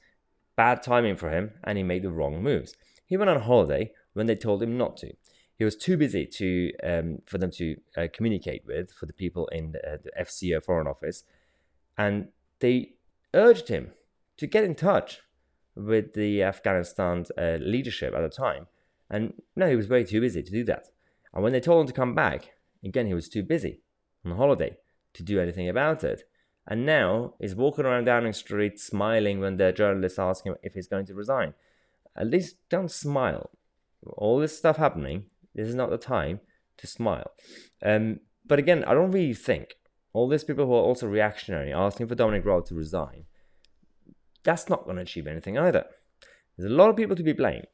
bad 0.56 0.82
timing 0.82 1.18
for 1.18 1.30
him, 1.30 1.52
and 1.64 1.78
he 1.78 1.84
made 1.84 2.04
the 2.04 2.10
wrong 2.10 2.42
moves. 2.42 2.76
He 3.06 3.18
went 3.18 3.30
on 3.30 3.42
holiday 3.42 3.92
when 4.14 4.26
they 4.26 4.36
told 4.36 4.64
him 4.64 4.78
not 4.78 4.98
to. 4.98 5.14
He 5.58 5.66
was 5.66 5.76
too 5.76 5.98
busy 5.98 6.26
to 6.26 6.72
um, 6.84 7.20
for 7.26 7.38
them 7.38 7.52
to 7.52 7.78
uh, 7.98 8.08
communicate 8.14 8.64
with 8.66 8.92
for 8.92 9.06
the 9.08 9.14
people 9.14 9.48
in 9.48 9.72
the, 9.72 9.94
uh, 9.94 9.98
the 10.04 10.12
FCO 10.24 10.64
Foreign 10.64 10.88
Office, 10.88 11.24
and 11.98 12.28
they 12.60 12.94
urged 13.34 13.70
him 13.70 13.92
to 14.38 14.48
get 14.48 14.64
in 14.64 14.76
touch 14.76 15.22
with 15.76 16.14
the 16.14 16.44
Afghanistan 16.44 17.26
uh, 17.38 17.58
leadership 17.60 18.14
at 18.14 18.22
the 18.22 18.30
time. 18.30 18.68
And 19.10 19.34
no, 19.56 19.70
he 19.70 19.76
was 19.76 19.88
way 19.88 20.04
too 20.04 20.22
busy 20.22 20.44
to 20.44 20.52
do 20.52 20.64
that. 20.66 20.88
And 21.34 21.44
when 21.44 21.54
they 21.54 21.60
told 21.60 21.82
him 21.82 21.88
to 21.88 21.94
come 21.94 22.16
back, 22.16 22.52
again, 22.84 23.08
he 23.08 23.14
was 23.14 23.30
too 23.30 23.44
busy 23.44 23.82
on 24.26 24.36
holiday 24.36 24.78
to 25.14 25.24
do 25.24 25.40
anything 25.40 25.70
about 25.70 26.04
it. 26.04 26.24
And 26.68 26.86
now 26.86 27.36
he's 27.40 27.56
walking 27.56 27.86
around 27.86 28.06
Downing 28.06 28.34
Street 28.34 28.80
smiling 28.80 29.40
when 29.40 29.58
the 29.58 29.72
journalists 29.72 30.20
ask 30.20 30.44
him 30.44 30.56
if 30.62 30.74
he's 30.74 30.88
going 30.88 31.06
to 31.06 31.14
resign. 31.14 31.54
At 32.16 32.28
least 32.28 32.58
don't 32.70 32.92
smile. 32.92 33.52
All 34.06 34.40
this 34.40 34.58
stuff 34.58 34.78
happening, 34.78 35.26
this 35.58 35.68
is 35.68 35.76
not 35.76 35.90
the 35.90 35.98
time 35.98 36.40
to 36.78 36.88
smile. 36.88 37.32
Um, 37.84 38.22
but 38.46 38.60
again, 38.60 38.86
I 38.86 38.94
don't 38.94 39.12
really 39.12 39.34
think 39.34 39.76
all 40.14 40.30
these 40.30 40.46
people 40.46 40.66
who 40.66 40.74
are 40.74 40.84
also 40.84 41.08
reactionary 41.08 41.74
asking 41.74 42.08
for 42.08 42.16
Dominic 42.16 42.46
Raab 42.46 42.66
to 42.68 42.76
resign, 42.76 43.26
that's 44.44 44.70
not 44.70 44.86
going 44.86 44.96
to 44.96 45.02
achieve 45.02 45.28
anything 45.28 45.58
either. 45.58 45.86
There's 46.58 46.72
a 46.72 46.76
lot 46.76 46.90
of 46.90 46.96
people 46.96 47.16
to 47.18 47.24
be 47.24 47.34
blamed. 47.34 47.68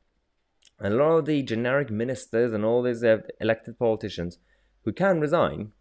And 0.79 0.95
a 0.95 0.97
lot 0.97 1.17
of 1.17 1.25
the 1.25 1.43
generic 1.43 1.91
ministers 1.91 2.51
and 2.51 2.65
all 2.65 2.81
these 2.81 3.03
uh, 3.03 3.17
elected 3.39 3.77
politicians 3.77 4.39
who 4.83 4.91
can 4.91 5.19
resign, 5.19 5.71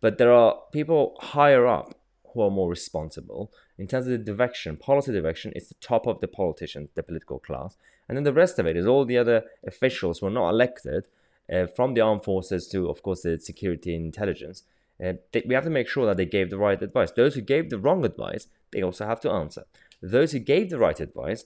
but 0.00 0.18
there 0.18 0.32
are 0.32 0.58
people 0.72 1.16
higher 1.20 1.66
up 1.66 1.94
who 2.32 2.42
are 2.42 2.50
more 2.50 2.68
responsible. 2.68 3.50
In 3.78 3.86
terms 3.86 4.06
of 4.06 4.12
the 4.12 4.18
direction, 4.18 4.76
policy 4.76 5.12
direction, 5.12 5.52
it's 5.56 5.68
the 5.68 5.74
top 5.80 6.06
of 6.06 6.20
the 6.20 6.28
politicians, 6.28 6.90
the 6.94 7.02
political 7.02 7.38
class. 7.38 7.76
And 8.08 8.16
then 8.16 8.24
the 8.24 8.32
rest 8.32 8.58
of 8.58 8.66
it 8.66 8.76
is 8.76 8.86
all 8.86 9.04
the 9.04 9.18
other 9.18 9.44
officials 9.66 10.18
who 10.18 10.26
are 10.26 10.30
not 10.30 10.50
elected, 10.50 11.06
uh, 11.52 11.66
from 11.66 11.94
the 11.94 12.00
armed 12.00 12.24
forces 12.24 12.68
to, 12.68 12.88
of 12.88 13.02
course, 13.02 13.22
the 13.22 13.38
security 13.38 13.94
intelligence. 13.94 14.62
Uh, 15.04 15.14
we 15.46 15.54
have 15.54 15.64
to 15.64 15.70
make 15.70 15.88
sure 15.88 16.06
that 16.06 16.16
they 16.16 16.24
gave 16.24 16.50
the 16.50 16.58
right 16.58 16.80
advice. 16.80 17.10
Those 17.10 17.34
who 17.34 17.42
gave 17.42 17.70
the 17.70 17.78
wrong 17.78 18.04
advice, 18.04 18.48
they 18.72 18.82
also 18.82 19.06
have 19.06 19.20
to 19.20 19.30
answer. 19.30 19.64
Those 20.00 20.32
who 20.32 20.38
gave 20.38 20.70
the 20.70 20.78
right 20.78 20.98
advice 20.98 21.44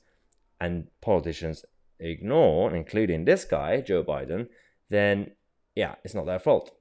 and 0.61 0.89
politicians 1.01 1.65
ignore, 1.99 2.75
including 2.75 3.25
this 3.25 3.45
guy, 3.45 3.81
Joe 3.81 4.05
Biden, 4.05 4.49
then 4.89 5.33
yeah, 5.75 5.97
it's 6.05 6.15
not 6.15 6.27
their 6.27 6.39
fault. 6.39 6.73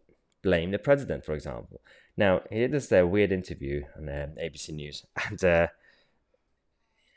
Blame 0.42 0.72
the 0.72 0.80
president, 0.80 1.26
for 1.26 1.34
example. 1.34 1.82
Now, 2.18 2.42
he 2.50 2.60
did 2.60 2.72
this 2.72 2.92
uh, 2.92 3.06
weird 3.08 3.32
interview 3.32 3.84
on 3.98 4.10
uh, 4.10 4.28
ABC 4.42 4.70
News, 4.70 5.06
and 5.28 5.44
uh, 5.44 5.68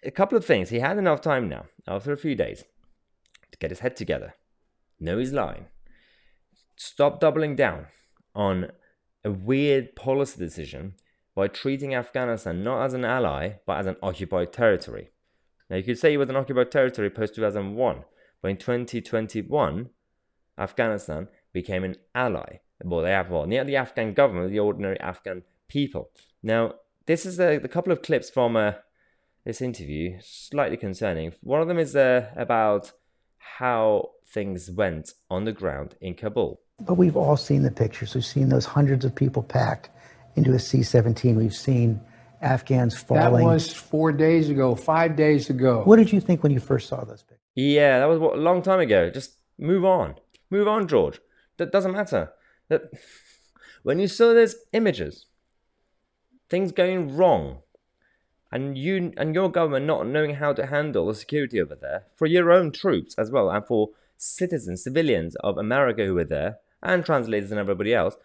a 0.03 0.11
couple 0.11 0.39
of 0.39 0.45
things. 0.45 0.69
He 0.71 0.81
had 0.81 0.99
enough 0.99 1.21
time 1.21 1.49
now, 1.49 1.67
after 1.87 2.13
a 2.13 2.17
few 2.17 2.35
days, 2.35 2.65
to 3.51 3.59
get 3.59 3.71
his 3.71 3.81
head 3.81 3.97
together, 3.97 4.35
know 5.01 5.19
he's 5.19 5.33
line, 5.33 5.67
stop 6.77 7.21
doubling 7.21 7.57
down 7.57 7.87
on 8.35 8.71
a 9.25 9.31
weird 9.31 9.95
policy 9.95 10.39
decision 10.39 10.95
by 11.35 11.49
treating 11.49 11.95
Afghanistan 11.95 12.63
not 12.63 12.85
as 12.85 12.95
an 12.95 13.05
ally, 13.05 13.55
but 13.67 13.79
as 13.79 13.87
an 13.87 13.97
occupied 14.03 14.53
territory. 14.53 15.11
Now, 15.71 15.77
you 15.77 15.83
could 15.83 15.99
say 15.99 16.13
it 16.13 16.19
was 16.19 16.29
an 16.29 16.37
occupied 16.37 16.71
territory 16.71 17.09
post 17.09 17.35
2001, 17.35 18.05
but 18.43 18.51
in 18.51 18.57
2021, 18.57 19.91
Afghanistan 20.59 21.29
became 21.53 21.85
an 21.85 21.97
ally. 22.15 22.61
Well, 22.85 23.03
they 23.03 23.13
have 23.13 23.31
well, 23.31 23.47
near 23.47 23.65
the 23.65 23.77
Afghan 23.77 24.13
government, 24.13 24.51
the 24.51 24.59
ordinary 24.59 24.99
Afghan 25.01 25.43
people. 25.69 26.11
Now, 26.43 26.75
this 27.07 27.25
is 27.25 27.39
a, 27.41 27.57
a 27.57 27.69
couple 27.69 27.93
of 27.93 28.03
clips 28.03 28.29
from 28.29 28.57
uh, 28.57 28.73
this 29.45 29.61
interview, 29.61 30.19
slightly 30.21 30.77
concerning. 30.77 31.33
One 31.43 31.61
of 31.61 31.69
them 31.69 31.79
is 31.79 31.97
uh, 31.97 32.31
about 32.37 32.93
how 33.59 34.11
things 34.27 34.71
went 34.71 35.13
on 35.31 35.45
the 35.45 35.53
ground 35.53 35.95
in 36.01 36.15
Kabul. 36.15 36.61
But 36.81 36.95
we've 36.95 37.17
all 37.17 37.37
seen 37.37 37.63
the 37.63 37.71
pictures. 37.71 38.15
We've 38.15 38.25
seen 38.25 38.49
those 38.49 38.65
hundreds 38.65 39.05
of 39.05 39.15
people 39.15 39.43
packed 39.43 39.91
into 40.37 40.53
a 40.55 40.59
C 40.59 40.83
17. 40.83 41.37
We've 41.37 41.55
seen 41.55 42.01
Afghans 42.41 42.97
falling. 42.97 43.47
That 43.47 43.53
was 43.53 43.73
four 43.73 44.13
days 44.13 44.49
ago, 44.51 44.75
five 44.75 45.17
days 45.17 45.51
ago. 45.51 45.83
What 45.85 45.97
did 45.97 46.13
you 46.13 46.21
think 46.21 46.43
when 46.43 46.53
you 46.53 46.61
first 46.61 46.89
saw 46.89 47.05
those 47.05 47.23
pictures? 47.23 47.39
Yeah, 47.55 47.99
that 47.99 48.07
was 48.07 48.19
what, 48.19 48.35
a 48.35 48.41
long 48.41 48.63
time 48.63 48.81
ago. 48.81 49.11
Just 49.11 49.35
move 49.59 49.85
on. 49.85 50.17
Move 50.51 50.67
on, 50.67 50.89
George. 50.89 51.21
That 51.59 51.71
doesn't 51.71 51.93
matter. 51.93 52.33
That 52.69 52.83
when 53.83 53.99
you 53.99 54.09
saw 54.09 54.33
those 54.33 54.57
images, 54.73 55.27
things 56.49 56.73
going 56.73 57.17
wrong, 57.17 57.59
and 58.53 58.77
you 58.77 59.13
and 59.17 59.35
your 59.35 59.51
government 59.51 59.87
not 59.87 60.07
knowing 60.07 60.35
how 60.35 60.53
to 60.53 60.67
handle 60.67 61.07
the 61.07 61.15
security 61.15 61.61
over 61.61 61.75
there 61.75 62.05
for 62.15 62.27
your 62.27 62.53
own 62.53 62.71
troops 62.71 63.15
as 63.17 63.31
well, 63.31 63.51
and 63.51 63.67
for 63.67 63.91
citizens, 64.17 64.85
civilians 64.85 65.35
of 65.37 65.59
America 65.59 66.05
who 66.05 66.15
were 66.15 66.25
there, 66.25 66.59
and 66.83 67.05
translators 67.05 67.51
and 67.51 67.59
everybody 67.59 67.95
else, 67.95 68.17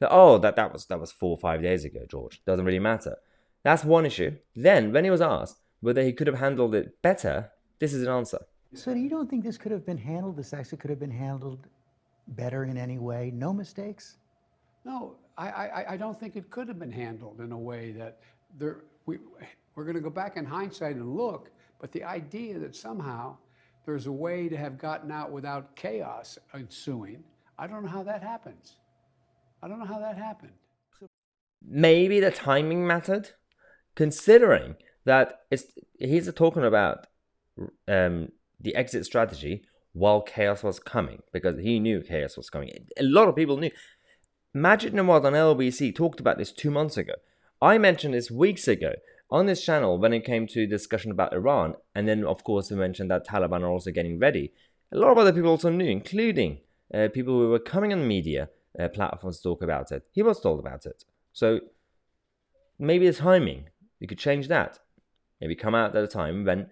that 0.00 0.10
oh 0.10 0.38
that 0.38 0.56
that 0.56 0.72
was 0.72 0.86
that 0.86 1.00
was 1.00 1.12
four 1.12 1.30
or 1.30 1.38
five 1.38 1.62
days 1.62 1.84
ago, 1.84 2.00
George. 2.08 2.42
Doesn't 2.44 2.64
really 2.64 2.78
matter. 2.80 3.16
That's 3.62 3.84
one 3.84 4.06
issue. 4.06 4.36
Then 4.54 4.92
when 4.92 5.04
he 5.04 5.10
was 5.10 5.20
asked 5.20 5.60
whether 5.80 6.02
he 6.02 6.12
could 6.12 6.26
have 6.26 6.38
handled 6.38 6.74
it 6.74 7.00
better, 7.02 7.52
this 7.78 7.92
is 7.92 8.02
an 8.02 8.08
answer. 8.08 8.44
So 8.74 8.92
you 8.92 9.08
don't 9.08 9.30
think 9.30 9.44
this 9.44 9.56
could 9.56 9.72
have 9.72 9.86
been 9.86 9.98
handled? 9.98 10.36
This 10.36 10.52
actually 10.52 10.78
could 10.78 10.90
have 10.90 11.00
been 11.00 11.10
handled 11.10 11.66
better 12.28 12.64
in 12.64 12.76
any 12.76 12.98
way? 12.98 13.30
No 13.32 13.52
mistakes? 13.52 14.16
No, 14.84 15.16
I, 15.38 15.48
I, 15.48 15.92
I 15.92 15.96
don't 15.96 16.18
think 16.18 16.36
it 16.36 16.50
could 16.50 16.68
have 16.68 16.78
been 16.78 16.92
handled 16.92 17.40
in 17.40 17.52
a 17.52 17.58
way 17.58 17.92
that 17.92 18.20
there, 18.58 18.84
we, 19.04 19.18
we're 19.74 19.84
going 19.84 19.96
to 19.96 20.00
go 20.02 20.10
back 20.10 20.36
in 20.36 20.44
hindsight 20.44 20.96
and 20.96 21.14
look, 21.14 21.50
but 21.78 21.92
the 21.92 22.04
idea 22.04 22.58
that 22.58 22.74
somehow 22.74 23.36
there's 23.84 24.06
a 24.06 24.12
way 24.12 24.48
to 24.48 24.56
have 24.56 24.78
gotten 24.78 25.10
out 25.10 25.30
without 25.30 25.76
chaos 25.76 26.38
ensuing, 26.54 27.22
I 27.58 27.66
don't 27.66 27.84
know 27.84 27.90
how 27.90 28.02
that 28.02 28.22
happens. 28.22 28.76
I 29.62 29.68
don't 29.68 29.78
know 29.78 29.86
how 29.86 30.00
that 30.00 30.16
happened. 30.16 30.52
Maybe 31.62 32.20
the 32.20 32.30
timing 32.30 32.86
mattered, 32.86 33.30
considering 33.94 34.76
that 35.04 35.40
it's 35.50 35.64
he's 35.98 36.32
talking 36.32 36.64
about 36.64 37.06
um, 37.88 38.28
the 38.60 38.74
exit 38.74 39.04
strategy 39.04 39.64
while 39.92 40.20
chaos 40.20 40.62
was 40.62 40.78
coming 40.78 41.22
because 41.32 41.58
he 41.58 41.80
knew 41.80 42.02
chaos 42.02 42.36
was 42.36 42.50
coming. 42.50 42.70
A 42.98 43.02
lot 43.02 43.28
of 43.28 43.36
people 43.36 43.56
knew. 43.56 43.70
Maajid 44.56 44.92
Nawaz 44.92 45.22
on 45.22 45.34
LBC 45.34 45.94
talked 45.94 46.18
about 46.18 46.38
this 46.38 46.50
two 46.50 46.70
months 46.70 46.96
ago. 46.96 47.12
I 47.60 47.76
mentioned 47.76 48.14
this 48.14 48.30
weeks 48.30 48.66
ago 48.66 48.94
on 49.30 49.44
this 49.44 49.62
channel 49.62 49.98
when 49.98 50.14
it 50.14 50.24
came 50.24 50.46
to 50.46 50.66
discussion 50.66 51.10
about 51.10 51.34
Iran, 51.34 51.74
and 51.94 52.08
then 52.08 52.24
of 52.24 52.42
course 52.42 52.70
we 52.70 52.78
mentioned 52.78 53.10
that 53.10 53.26
Taliban 53.26 53.60
are 53.60 53.68
also 53.68 53.90
getting 53.90 54.18
ready. 54.18 54.54
A 54.92 54.96
lot 54.96 55.12
of 55.12 55.18
other 55.18 55.34
people 55.34 55.50
also 55.50 55.68
knew, 55.68 55.90
including 55.90 56.60
uh, 56.94 57.08
people 57.12 57.34
who 57.34 57.50
were 57.50 57.58
coming 57.58 57.92
on 57.92 58.08
media 58.08 58.48
uh, 58.80 58.88
platforms 58.88 59.36
to 59.36 59.42
talk 59.42 59.62
about 59.62 59.92
it. 59.92 60.04
He 60.10 60.22
was 60.22 60.40
told 60.40 60.58
about 60.58 60.86
it. 60.86 61.04
So 61.34 61.60
maybe 62.78 63.06
the 63.06 63.12
timing, 63.12 63.68
you 64.00 64.08
could 64.08 64.18
change 64.18 64.48
that. 64.48 64.78
Maybe 65.38 65.54
come 65.54 65.74
out 65.74 65.94
at 65.94 66.02
a 66.02 66.08
time 66.08 66.46
when 66.46 66.70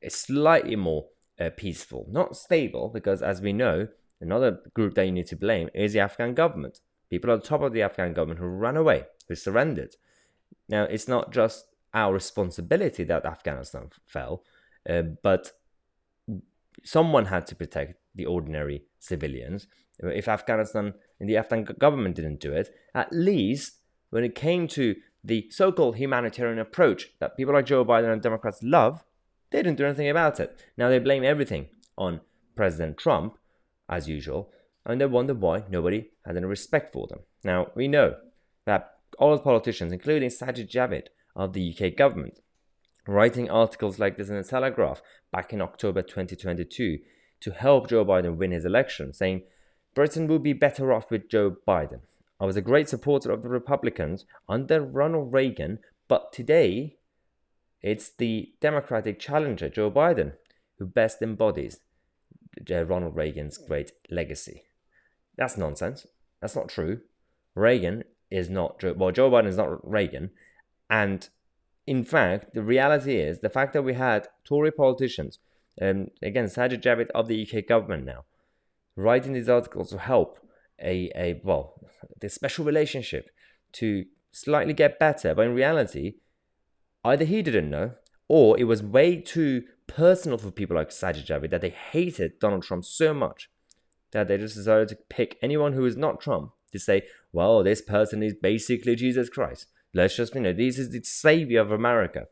it's 0.00 0.14
slightly 0.14 0.76
more 0.76 1.06
uh, 1.40 1.50
peaceful, 1.56 2.06
not 2.08 2.36
stable, 2.36 2.88
because 2.88 3.20
as 3.20 3.40
we 3.40 3.52
know, 3.52 3.88
another 4.20 4.60
group 4.74 4.94
that 4.94 5.06
you 5.06 5.12
need 5.12 5.26
to 5.26 5.36
blame 5.36 5.70
is 5.74 5.92
the 5.92 5.98
Afghan 5.98 6.32
government. 6.32 6.78
People 7.10 7.36
the 7.36 7.42
top 7.42 7.62
of 7.62 7.72
the 7.72 7.82
Afghan 7.82 8.12
government 8.12 8.40
who 8.40 8.46
ran 8.46 8.76
away, 8.76 9.04
who 9.28 9.34
surrendered. 9.34 9.96
Now, 10.68 10.84
it's 10.84 11.08
not 11.08 11.32
just 11.32 11.66
our 11.94 12.12
responsibility 12.12 13.04
that 13.04 13.24
Afghanistan 13.24 13.90
fell, 14.06 14.42
uh, 14.88 15.02
but 15.22 15.52
someone 16.84 17.26
had 17.26 17.46
to 17.46 17.54
protect 17.54 17.94
the 18.14 18.26
ordinary 18.26 18.84
civilians. 18.98 19.66
If 19.98 20.28
Afghanistan 20.28 20.94
and 21.20 21.28
the 21.28 21.36
Afghan 21.36 21.64
government 21.64 22.16
didn't 22.16 22.40
do 22.40 22.52
it, 22.52 22.74
at 22.94 23.12
least 23.12 23.78
when 24.10 24.24
it 24.24 24.34
came 24.34 24.68
to 24.68 24.96
the 25.24 25.48
so 25.50 25.72
called 25.72 25.96
humanitarian 25.96 26.58
approach 26.58 27.10
that 27.18 27.36
people 27.36 27.54
like 27.54 27.66
Joe 27.66 27.84
Biden 27.84 28.12
and 28.12 28.22
Democrats 28.22 28.62
love, 28.62 29.04
they 29.50 29.58
didn't 29.58 29.78
do 29.78 29.86
anything 29.86 30.08
about 30.08 30.38
it. 30.38 30.58
Now 30.76 30.88
they 30.88 30.98
blame 30.98 31.24
everything 31.24 31.68
on 31.96 32.20
President 32.54 32.98
Trump, 32.98 33.38
as 33.88 34.08
usual, 34.08 34.50
and 34.86 35.00
they 35.00 35.06
wonder 35.06 35.34
why 35.34 35.64
nobody 35.68 36.10
has 36.24 36.36
any 36.36 36.46
respect 36.46 36.92
for 36.92 37.06
them. 37.08 37.20
Now, 37.44 37.68
we 37.74 37.88
know 37.88 38.14
that 38.66 38.92
all 39.18 39.38
politicians, 39.38 39.92
including 39.92 40.30
Sajid 40.30 40.70
Javid 40.70 41.08
of 41.34 41.52
the 41.52 41.74
UK 41.74 41.96
government, 41.96 42.38
writing 43.06 43.50
articles 43.50 43.98
like 43.98 44.16
this 44.16 44.28
in 44.28 44.36
the 44.36 44.44
Telegraph 44.44 45.02
back 45.32 45.52
in 45.52 45.60
October 45.60 46.02
2022 46.02 46.98
to 47.40 47.50
help 47.50 47.88
Joe 47.88 48.04
Biden 48.04 48.36
win 48.36 48.52
his 48.52 48.64
election, 48.64 49.12
saying 49.12 49.42
Britain 49.94 50.28
will 50.28 50.38
be 50.38 50.52
better 50.52 50.92
off 50.92 51.10
with 51.10 51.28
Joe 51.28 51.56
Biden. 51.66 52.00
I 52.38 52.44
was 52.44 52.56
a 52.56 52.62
great 52.62 52.88
supporter 52.88 53.30
of 53.30 53.42
the 53.42 53.48
Republicans 53.48 54.24
under 54.48 54.80
Ronald 54.80 55.32
Reagan, 55.32 55.80
but 56.06 56.32
today 56.32 56.98
it's 57.82 58.10
the 58.10 58.52
Democratic 58.60 59.18
challenger, 59.18 59.68
Joe 59.68 59.90
Biden, 59.90 60.32
who 60.78 60.86
best 60.86 61.22
embodies 61.22 61.80
uh, 62.70 62.84
Ronald 62.84 63.16
Reagan's 63.16 63.58
great 63.58 63.92
legacy. 64.10 64.62
That's 65.36 65.56
nonsense. 65.56 66.06
That's 66.40 66.56
not 66.56 66.68
true. 66.68 67.00
Reagan 67.54 68.04
is 68.30 68.50
not 68.50 68.78
Joe. 68.80 68.94
Well, 68.96 69.12
Joe 69.12 69.30
Biden 69.30 69.46
is 69.46 69.56
not 69.56 69.88
Reagan, 69.88 70.30
and 70.90 71.28
in 71.86 72.04
fact, 72.04 72.54
the 72.54 72.62
reality 72.62 73.16
is 73.16 73.40
the 73.40 73.48
fact 73.48 73.72
that 73.72 73.82
we 73.82 73.94
had 73.94 74.28
Tory 74.44 74.72
politicians, 74.72 75.38
um, 75.80 76.08
again, 76.22 76.46
Sajid 76.46 76.82
Javid 76.82 77.10
of 77.14 77.28
the 77.28 77.46
UK 77.46 77.66
government 77.66 78.04
now, 78.04 78.24
writing 78.96 79.32
these 79.32 79.48
articles 79.48 79.90
to 79.90 79.98
help 79.98 80.38
a, 80.82 81.10
a 81.14 81.40
well, 81.44 81.80
the 82.20 82.28
special 82.28 82.64
relationship 82.64 83.30
to 83.72 84.04
slightly 84.32 84.72
get 84.72 84.98
better, 84.98 85.34
but 85.34 85.46
in 85.46 85.54
reality, 85.54 86.14
either 87.04 87.24
he 87.24 87.42
didn't 87.42 87.70
know 87.70 87.92
or 88.28 88.58
it 88.58 88.64
was 88.64 88.82
way 88.82 89.20
too 89.20 89.62
personal 89.86 90.38
for 90.38 90.50
people 90.50 90.76
like 90.76 90.90
Sajid 90.90 91.26
Javid 91.26 91.50
that 91.50 91.60
they 91.60 91.70
hated 91.70 92.38
Donald 92.40 92.64
Trump 92.64 92.84
so 92.84 93.14
much 93.14 93.48
that 94.12 94.28
they 94.28 94.38
just 94.38 94.56
decided 94.56 94.88
to 94.88 94.98
pick 95.08 95.38
anyone 95.42 95.72
who 95.72 95.84
is 95.84 95.96
not 95.96 96.20
Trump 96.20 96.52
to 96.72 96.78
say, 96.78 97.02
well, 97.32 97.62
this 97.62 97.82
person 97.82 98.22
is 98.22 98.34
basically 98.34 98.96
Jesus 98.96 99.28
Christ. 99.28 99.66
Let's 99.94 100.16
just, 100.16 100.34
you 100.34 100.40
know, 100.40 100.52
this 100.52 100.78
is 100.78 100.90
the 100.90 101.02
savior 101.02 101.60
of 101.60 101.72
America. 101.72 102.26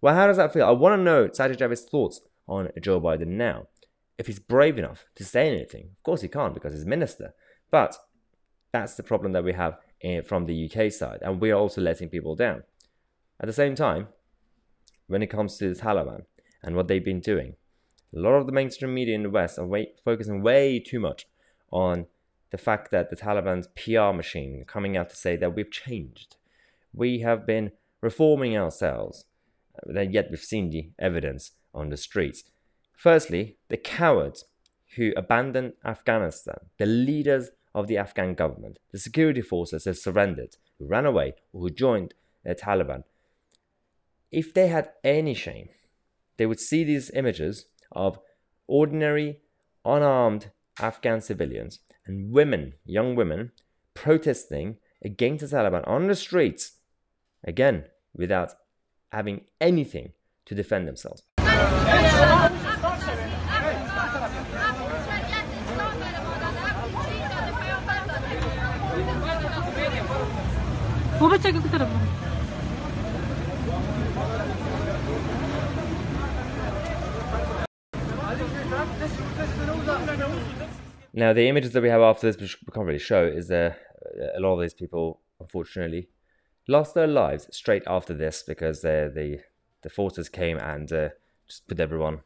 Well, 0.00 0.14
how 0.14 0.26
does 0.26 0.38
that 0.38 0.52
feel? 0.52 0.64
I 0.66 0.70
want 0.70 0.98
to 0.98 1.02
know 1.02 1.28
Sajid 1.28 1.90
thoughts 1.90 2.20
on 2.48 2.70
Joe 2.80 3.00
Biden 3.00 3.28
now. 3.28 3.68
If 4.18 4.26
he's 4.26 4.38
brave 4.38 4.78
enough 4.78 5.04
to 5.16 5.24
say 5.24 5.48
anything, 5.48 5.90
of 5.96 6.02
course 6.02 6.22
he 6.22 6.28
can't 6.28 6.54
because 6.54 6.74
he's 6.74 6.86
minister. 6.86 7.34
But 7.70 7.96
that's 8.72 8.94
the 8.94 9.02
problem 9.02 9.32
that 9.32 9.44
we 9.44 9.52
have 9.52 9.78
in, 10.00 10.22
from 10.22 10.46
the 10.46 10.70
UK 10.70 10.92
side, 10.92 11.20
and 11.22 11.40
we 11.40 11.50
are 11.50 11.58
also 11.58 11.80
letting 11.80 12.08
people 12.08 12.36
down. 12.36 12.62
At 13.40 13.46
the 13.46 13.52
same 13.52 13.74
time, 13.74 14.08
when 15.06 15.22
it 15.22 15.28
comes 15.28 15.56
to 15.58 15.72
the 15.72 15.80
Taliban 15.80 16.24
and 16.62 16.76
what 16.76 16.88
they've 16.88 17.04
been 17.04 17.20
doing, 17.20 17.54
a 18.14 18.18
lot 18.18 18.34
of 18.34 18.46
the 18.46 18.52
mainstream 18.52 18.94
media 18.94 19.14
in 19.14 19.22
the 19.22 19.30
West 19.30 19.58
are 19.58 19.66
way, 19.66 19.92
focusing 20.04 20.42
way 20.42 20.80
too 20.80 21.00
much 21.00 21.26
on 21.70 22.06
the 22.50 22.58
fact 22.58 22.90
that 22.90 23.10
the 23.10 23.16
Taliban's 23.16 23.68
PR 23.76 24.14
machine 24.14 24.64
coming 24.66 24.96
out 24.96 25.10
to 25.10 25.16
say 25.16 25.36
that 25.36 25.54
we've 25.54 25.70
changed. 25.70 26.36
We 26.92 27.20
have 27.20 27.46
been 27.46 27.72
reforming 28.00 28.56
ourselves. 28.56 29.24
Uh, 29.88 30.00
yet 30.00 30.28
we've 30.30 30.40
seen 30.40 30.70
the 30.70 30.90
evidence 30.98 31.52
on 31.72 31.90
the 31.90 31.96
streets. 31.96 32.44
Firstly, 32.96 33.56
the 33.68 33.76
cowards 33.76 34.44
who 34.96 35.12
abandoned 35.16 35.74
Afghanistan, 35.84 36.58
the 36.78 36.86
leaders 36.86 37.50
of 37.74 37.86
the 37.86 37.96
Afghan 37.96 38.34
government, 38.34 38.78
the 38.90 38.98
security 38.98 39.40
forces 39.40 39.84
have 39.84 39.96
surrendered, 39.96 40.56
who 40.78 40.86
ran 40.86 41.06
away, 41.06 41.34
or 41.52 41.62
who 41.62 41.70
joined 41.70 42.14
the 42.44 42.54
Taliban. 42.54 43.04
If 44.32 44.52
they 44.52 44.66
had 44.66 44.90
any 45.04 45.34
shame, 45.34 45.68
they 46.36 46.46
would 46.46 46.60
see 46.60 46.84
these 46.84 47.10
images 47.10 47.66
of 47.92 48.18
ordinary, 48.66 49.40
unarmed 49.84 50.50
Afghan 50.80 51.20
civilians 51.20 51.80
and 52.06 52.32
women, 52.32 52.74
young 52.84 53.14
women, 53.14 53.52
protesting 53.94 54.76
against 55.04 55.48
the 55.48 55.56
Taliban 55.56 55.86
on 55.86 56.06
the 56.06 56.14
streets, 56.14 56.72
again, 57.44 57.84
without 58.14 58.54
having 59.12 59.42
anything 59.60 60.12
to 60.46 60.54
defend 60.54 60.86
themselves. 60.88 61.22
Now, 81.12 81.32
the 81.32 81.48
images 81.48 81.72
that 81.72 81.82
we 81.82 81.88
have 81.88 82.02
after 82.02 82.26
this, 82.26 82.40
which 82.40 82.58
we 82.66 82.72
can't 82.72 82.86
really 82.86 82.98
show, 82.98 83.24
is 83.24 83.50
uh, 83.50 83.74
a 84.36 84.40
lot 84.40 84.54
of 84.54 84.60
these 84.60 84.74
people, 84.74 85.20
unfortunately, 85.40 86.08
lost 86.68 86.94
their 86.94 87.06
lives 87.06 87.48
straight 87.50 87.82
after 87.86 88.14
this 88.14 88.42
because 88.42 88.84
uh, 88.84 89.10
the 89.14 89.40
the 89.82 89.90
forces 89.90 90.28
came 90.28 90.58
and 90.58 90.92
uh, 90.92 91.08
just 91.48 91.66
put 91.66 91.80
everyone 91.80 92.20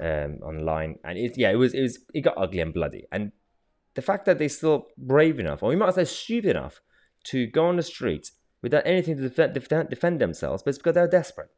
um, 0.00 0.38
online, 0.42 0.98
and 1.04 1.18
it, 1.18 1.36
yeah, 1.36 1.50
it 1.50 1.56
was 1.56 1.74
it 1.74 1.82
was 1.82 1.98
it 2.12 2.22
got 2.22 2.36
ugly 2.36 2.60
and 2.60 2.74
bloody, 2.74 3.06
and 3.12 3.32
the 3.94 4.02
fact 4.02 4.24
that 4.26 4.38
they're 4.38 4.48
still 4.48 4.88
brave 4.98 5.38
enough, 5.38 5.62
or 5.62 5.68
we 5.68 5.76
might 5.76 5.94
say 5.94 6.04
stupid 6.04 6.50
enough, 6.50 6.80
to 7.24 7.46
go 7.46 7.66
on 7.66 7.76
the 7.76 7.82
streets 7.82 8.32
without 8.62 8.86
anything 8.86 9.16
to 9.16 9.22
defend, 9.22 9.54
defend, 9.54 9.90
defend 9.90 10.20
themselves, 10.20 10.62
but 10.62 10.70
it's 10.70 10.78
because 10.78 10.94
they're 10.94 11.06
desperate, 11.06 11.50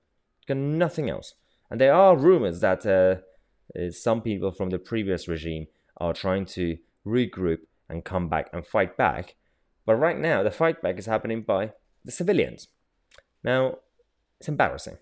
got 0.47 0.57
nothing 0.59 1.09
else, 1.09 1.35
and 1.71 1.81
there 1.81 1.95
are 1.95 2.17
rumors 2.17 2.61
that 2.61 2.85
uh, 2.85 3.91
some 3.91 4.21
people 4.21 4.51
from 4.51 4.71
the 4.71 4.79
previous 4.79 5.27
regime 5.27 5.67
are 5.99 6.13
trying 6.13 6.47
to 6.47 6.79
regroup 7.07 7.61
and 7.89 8.05
come 8.05 8.29
back 8.29 8.51
and 8.53 8.67
fight 8.67 8.97
back. 8.97 9.37
But 9.85 9.97
right 9.97 10.19
now, 10.19 10.43
the 10.43 10.51
fight 10.51 10.83
back 10.83 10.99
is 10.99 11.07
happening 11.07 11.43
by 11.43 11.73
the 12.05 12.13
civilians. 12.13 12.69
Now, 13.45 13.79
it's 14.39 14.49
embarrassing. 14.49 14.99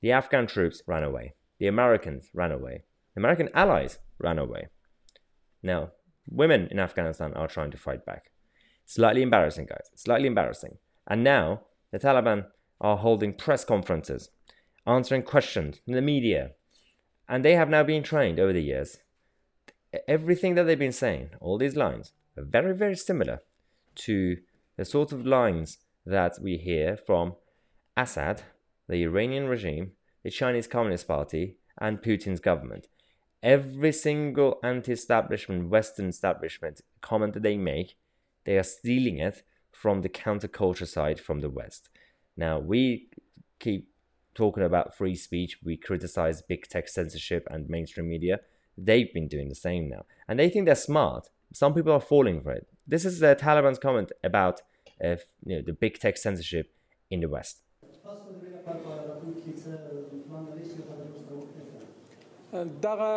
The 0.00 0.12
Afghan 0.12 0.46
troops 0.46 0.82
ran 0.86 1.02
away. 1.02 1.34
The 1.58 1.66
Americans 1.66 2.28
ran 2.32 2.52
away. 2.52 2.84
The 3.14 3.20
American 3.20 3.48
allies 3.54 3.98
ran 4.18 4.38
away. 4.38 4.68
Now, 5.62 5.90
women 6.28 6.68
in 6.70 6.78
Afghanistan 6.78 7.32
are 7.34 7.48
trying 7.48 7.70
to 7.72 7.78
fight 7.78 8.04
back. 8.06 8.30
Slightly 8.84 9.22
embarrassing, 9.22 9.66
guys. 9.66 9.90
Slightly 9.96 10.28
embarrassing. 10.28 10.78
And 11.08 11.24
now, 11.24 11.62
the 11.90 11.98
Taliban 11.98 12.46
are 12.80 12.96
holding 12.98 13.32
press 13.32 13.64
conferences, 13.64 14.30
answering 14.86 15.22
questions 15.22 15.80
from 15.84 15.94
the 15.94 16.02
media. 16.02 16.52
And 17.28 17.44
they 17.44 17.54
have 17.54 17.68
now 17.68 17.82
been 17.82 18.02
trained 18.02 18.38
over 18.38 18.52
the 18.52 18.62
years 18.62 18.98
everything 20.08 20.54
that 20.54 20.64
they've 20.64 20.78
been 20.78 20.92
saying, 20.92 21.30
all 21.40 21.58
these 21.58 21.76
lines, 21.76 22.12
are 22.36 22.44
very, 22.44 22.74
very 22.74 22.96
similar 22.96 23.42
to 23.96 24.38
the 24.76 24.84
sort 24.84 25.12
of 25.12 25.26
lines 25.26 25.78
that 26.04 26.38
we 26.40 26.56
hear 26.56 26.96
from 26.96 27.34
Assad, 27.96 28.42
the 28.88 29.02
Iranian 29.02 29.46
regime, 29.48 29.92
the 30.22 30.30
Chinese 30.30 30.66
Communist 30.66 31.08
Party, 31.08 31.56
and 31.78 32.02
Putin's 32.02 32.40
government. 32.40 32.88
Every 33.42 33.92
single 33.92 34.58
anti 34.62 34.92
establishment, 34.92 35.68
Western 35.68 36.08
establishment 36.08 36.80
comment 37.00 37.34
that 37.34 37.42
they 37.42 37.56
make, 37.56 37.96
they 38.44 38.58
are 38.58 38.62
stealing 38.62 39.18
it 39.18 39.42
from 39.72 40.02
the 40.02 40.08
counterculture 40.08 40.86
side 40.86 41.20
from 41.20 41.40
the 41.40 41.50
West. 41.50 41.88
Now, 42.36 42.58
we 42.58 43.08
keep 43.58 43.90
talking 44.34 44.62
about 44.62 44.96
free 44.96 45.14
speech, 45.14 45.58
we 45.62 45.76
criticize 45.76 46.42
big 46.42 46.66
tech 46.68 46.88
censorship 46.88 47.46
and 47.50 47.68
mainstream 47.68 48.08
media. 48.08 48.40
They've 48.76 49.12
been 49.12 49.28
doing 49.28 49.48
the 49.48 49.54
same 49.54 49.88
now. 49.88 50.04
And 50.28 50.38
they 50.38 50.48
think 50.48 50.66
they're 50.66 50.74
smart. 50.74 51.28
Some 51.52 51.74
people 51.74 51.92
are 51.92 52.00
falling 52.00 52.40
for 52.40 52.52
it. 52.52 52.66
This 52.86 53.04
is 53.04 53.20
the 53.20 53.34
Taliban's 53.34 53.78
comment 53.78 54.12
about 54.22 54.62
uh, 55.02 55.16
you 55.44 55.56
know, 55.56 55.62
the 55.62 55.72
big 55.72 55.98
tech 55.98 56.16
censorship 56.16 56.72
in 57.10 57.20
the 57.20 57.28
West. 57.28 57.62
دغه 62.83 63.09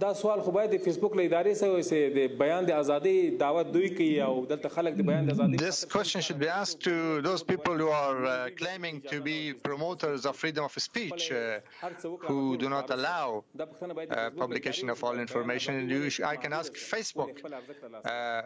دا 0.00 0.08
سوال 0.20 0.40
خو 0.44 0.50
باید 0.54 0.70
د 0.74 0.78
فیسبوک 0.84 1.12
له 1.18 1.22
ادارې 1.28 1.52
سره 1.58 1.70
وي 1.74 1.98
د 2.14 2.32
بیان 2.38 2.64
د 2.70 2.72
ازادي 2.82 3.12
دعوت 3.42 3.68
دوی 3.76 3.90
کوي 3.98 4.08
او 4.28 4.32
دلته 4.52 4.68
خلک 4.76 4.96
د 5.00 5.06
بیان 5.10 5.28
د 5.28 5.30
ازادي 5.36 5.56
This 5.66 5.78
question 5.94 6.20
should 6.28 6.40
be 6.44 6.48
asked 6.60 6.80
to 6.88 6.94
those 7.28 7.42
people 7.52 7.76
who 7.82 7.90
are 8.06 8.18
uh, 8.30 8.32
claiming 8.62 8.96
to 9.12 9.20
be 9.28 9.36
promoters 9.68 10.26
of 10.30 10.34
freedom 10.42 10.64
of 10.70 10.74
speech, 10.88 11.22
uh, 11.30 11.60
who 12.30 12.40
do 12.64 12.68
not 12.76 12.90
allow 12.96 13.26
uh, 13.60 14.30
publication 14.42 14.90
of 14.94 15.04
all 15.04 15.16
information. 15.26 15.72
You 15.94 16.10
sh- 16.14 16.24
I 16.34 16.36
can 16.44 16.52
ask 16.60 16.70
Facebook 16.94 17.30
uh, 17.44 18.42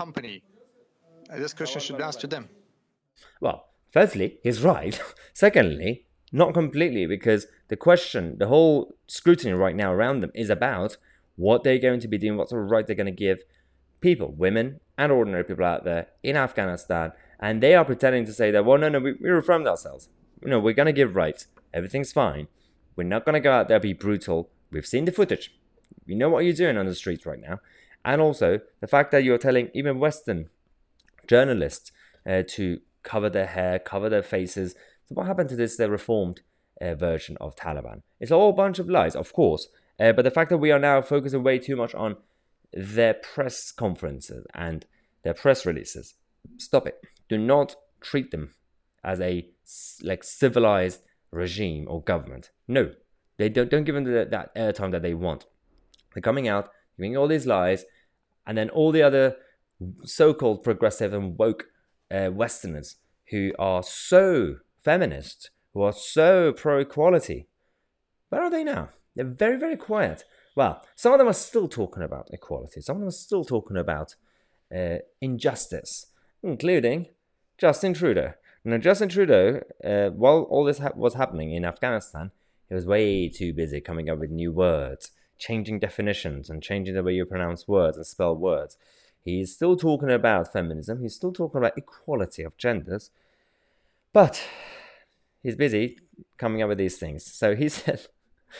company. 0.00 0.36
Uh, 1.30 1.38
This 1.44 1.52
question 1.60 1.80
should 1.84 1.98
be 2.02 2.06
asked 2.10 2.22
to 2.26 2.30
them. 2.34 2.44
Well, 3.44 3.58
firstly, 3.96 4.28
he's 4.46 4.60
right. 4.74 4.96
Secondly, 5.46 5.92
not 6.31 6.53
completely, 6.53 7.05
because 7.05 7.47
the 7.69 7.77
question, 7.77 8.37
the 8.37 8.47
whole 8.47 8.95
scrutiny 9.07 9.53
right 9.53 9.75
now 9.75 9.93
around 9.93 10.21
them 10.21 10.31
is 10.35 10.49
about 10.49 10.97
what 11.35 11.63
they're 11.63 11.77
going 11.77 11.99
to 12.01 12.07
be 12.07 12.17
doing, 12.17 12.37
what 12.37 12.49
sort 12.49 12.63
of 12.63 12.71
right 12.71 12.85
they're 12.85 12.95
going 12.95 13.05
to 13.05 13.11
give 13.11 13.43
people, 14.01 14.31
women 14.31 14.79
and 14.97 15.11
ordinary 15.11 15.43
people 15.43 15.65
out 15.65 15.83
there 15.83 16.07
in 16.23 16.35
Afghanistan. 16.35 17.11
And 17.39 17.61
they 17.61 17.75
are 17.75 17.85
pretending 17.85 18.25
to 18.25 18.33
say 18.33 18.51
that, 18.51 18.65
well, 18.65 18.77
no, 18.77 18.89
no, 18.89 18.99
we, 18.99 19.13
we 19.13 19.29
reformed 19.29 19.67
ourselves. 19.67 20.09
You 20.41 20.49
know, 20.49 20.59
we're 20.59 20.73
going 20.73 20.87
to 20.87 20.93
give 20.93 21.15
rights. 21.15 21.47
Everything's 21.73 22.11
fine. 22.11 22.47
We're 22.95 23.03
not 23.03 23.25
going 23.25 23.33
to 23.33 23.39
go 23.39 23.51
out 23.51 23.67
there 23.67 23.79
be 23.79 23.93
brutal. 23.93 24.49
We've 24.71 24.85
seen 24.85 25.05
the 25.05 25.11
footage. 25.11 25.55
We 26.07 26.15
know 26.15 26.29
what 26.29 26.45
you're 26.45 26.53
doing 26.53 26.77
on 26.77 26.87
the 26.87 26.95
streets 26.95 27.25
right 27.25 27.39
now. 27.39 27.59
And 28.03 28.21
also 28.21 28.61
the 28.79 28.87
fact 28.87 29.11
that 29.11 29.23
you're 29.23 29.37
telling 29.37 29.69
even 29.73 29.99
Western 29.99 30.49
journalists 31.27 31.91
uh, 32.25 32.43
to 32.47 32.79
cover 33.03 33.29
their 33.29 33.47
hair, 33.47 33.79
cover 33.79 34.09
their 34.09 34.23
faces. 34.23 34.75
So 35.07 35.15
what 35.15 35.27
happened 35.27 35.49
to 35.49 35.55
this 35.55 35.77
the 35.77 35.89
reformed 35.89 36.41
uh, 36.81 36.95
version 36.95 37.37
of 37.39 37.55
Taliban? 37.55 38.01
It's 38.19 38.31
all 38.31 38.49
a 38.49 38.53
bunch 38.53 38.79
of 38.79 38.89
lies, 38.89 39.15
of 39.15 39.33
course. 39.33 39.67
Uh, 39.99 40.11
but 40.11 40.23
the 40.23 40.31
fact 40.31 40.49
that 40.49 40.57
we 40.57 40.71
are 40.71 40.79
now 40.79 41.01
focusing 41.01 41.43
way 41.43 41.59
too 41.59 41.75
much 41.75 41.95
on 41.95 42.17
their 42.73 43.13
press 43.13 43.71
conferences 43.71 44.45
and 44.53 44.85
their 45.23 45.33
press 45.33 45.65
releases, 45.65 46.15
stop 46.57 46.85
it. 46.85 46.99
Do 47.29 47.37
not 47.37 47.75
treat 48.01 48.31
them 48.31 48.53
as 49.03 49.19
a 49.21 49.49
like 50.03 50.23
civilized 50.23 51.01
regime 51.31 51.87
or 51.89 52.01
government. 52.01 52.51
No, 52.67 52.91
they 53.37 53.49
don't. 53.49 53.69
Don't 53.69 53.85
give 53.85 53.95
them 53.95 54.03
the, 54.03 54.27
that 54.29 54.53
airtime 54.55 54.91
that 54.91 55.01
they 55.01 55.13
want. 55.13 55.45
They're 56.13 56.21
coming 56.21 56.47
out, 56.47 56.69
giving 56.97 57.15
all 57.15 57.27
these 57.27 57.45
lies, 57.45 57.85
and 58.45 58.57
then 58.57 58.69
all 58.69 58.91
the 58.91 59.03
other 59.03 59.37
so-called 60.03 60.63
progressive 60.63 61.13
and 61.13 61.37
woke 61.37 61.67
uh, 62.09 62.29
Westerners 62.31 62.95
who 63.29 63.51
are 63.59 63.83
so 63.83 64.57
feminist, 64.87 65.49
who 65.73 65.81
are 65.81 65.91
so 65.91 66.53
pro-equality. 66.53 67.45
Where 68.29 68.41
are 68.41 68.49
they 68.49 68.63
now? 68.63 68.87
They're 69.17 69.25
very, 69.25 69.57
very 69.57 69.75
quiet. 69.75 70.23
Well, 70.55 70.81
some 70.95 71.11
of 71.11 71.19
them 71.19 71.27
are 71.27 71.33
still 71.33 71.67
talking 71.67 72.03
about 72.03 72.29
equality. 72.31 72.79
Some 72.79 72.95
of 72.95 73.01
them 73.01 73.09
are 73.09 73.25
still 73.27 73.43
talking 73.43 73.75
about 73.75 74.15
uh, 74.73 74.99
injustice, 75.19 76.05
including 76.41 77.07
Justin 77.57 77.93
Trudeau. 77.95 78.31
Now, 78.63 78.77
Justin 78.77 79.09
Trudeau, 79.09 79.61
uh, 79.83 80.11
while 80.11 80.43
all 80.43 80.63
this 80.63 80.77
ha- 80.77 80.91
was 80.95 81.15
happening 81.15 81.51
in 81.53 81.65
Afghanistan, 81.65 82.31
he 82.69 82.75
was 82.75 82.85
way 82.85 83.27
too 83.27 83.51
busy 83.51 83.81
coming 83.81 84.09
up 84.09 84.19
with 84.19 84.29
new 84.29 84.53
words, 84.53 85.11
changing 85.37 85.79
definitions, 85.79 86.49
and 86.49 86.63
changing 86.63 86.95
the 86.95 87.03
way 87.03 87.11
you 87.11 87.25
pronounce 87.25 87.67
words 87.67 87.97
and 87.97 88.05
spell 88.05 88.37
words. 88.37 88.77
He's 89.21 89.53
still 89.53 89.75
talking 89.75 90.11
about 90.11 90.53
feminism. 90.53 91.01
He's 91.01 91.15
still 91.15 91.33
talking 91.33 91.57
about 91.57 91.77
equality 91.77 92.43
of 92.43 92.57
genders, 92.57 93.09
but 94.13 94.41
he's 95.41 95.55
busy 95.55 95.97
coming 96.37 96.61
up 96.61 96.69
with 96.69 96.77
these 96.77 96.97
things. 96.97 97.25
So 97.25 97.55
he 97.55 97.69
said, 97.79 98.07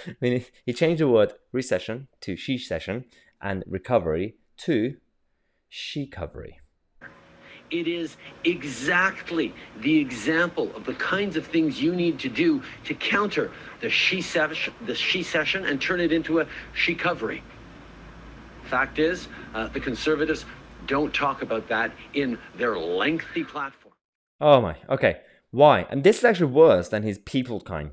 I 0.07 0.15
mean, 0.21 0.45
he 0.65 0.73
changed 0.73 1.01
the 1.01 1.07
word 1.07 1.33
recession 1.51 2.07
to 2.21 2.35
she 2.35 2.57
session 2.57 3.05
and 3.41 3.63
recovery 3.67 4.35
to 4.57 4.97
she 5.69 6.07
covery. 6.07 6.55
It 7.69 7.87
is 7.87 8.15
exactly 8.45 9.53
the 9.81 9.97
example 9.99 10.73
of 10.73 10.85
the 10.85 10.93
kinds 10.93 11.35
of 11.35 11.45
things 11.45 11.81
you 11.81 11.93
need 11.93 12.17
to 12.19 12.29
do 12.29 12.61
to 12.85 12.93
counter 12.93 13.51
the 13.81 13.89
she 13.89 14.21
session, 14.21 14.73
the 14.85 14.95
she 14.95 15.21
session 15.21 15.65
and 15.65 15.81
turn 15.81 15.99
it 15.99 16.13
into 16.13 16.39
a 16.39 16.47
she 16.73 16.95
covery. 16.95 17.41
Fact 18.63 18.99
is, 18.99 19.27
uh, 19.53 19.67
the 19.67 19.81
conservatives 19.81 20.45
don't 20.87 21.13
talk 21.13 21.41
about 21.41 21.67
that 21.67 21.91
in 22.13 22.37
their 22.57 22.77
lengthy 22.77 23.43
platform. 23.43 23.93
Oh 24.39 24.61
my, 24.61 24.75
okay. 24.89 25.21
Why? 25.51 25.85
And 25.89 26.03
this 26.03 26.19
is 26.19 26.23
actually 26.23 26.51
worse 26.51 26.89
than 26.89 27.03
his 27.03 27.19
peoplekind 27.19 27.91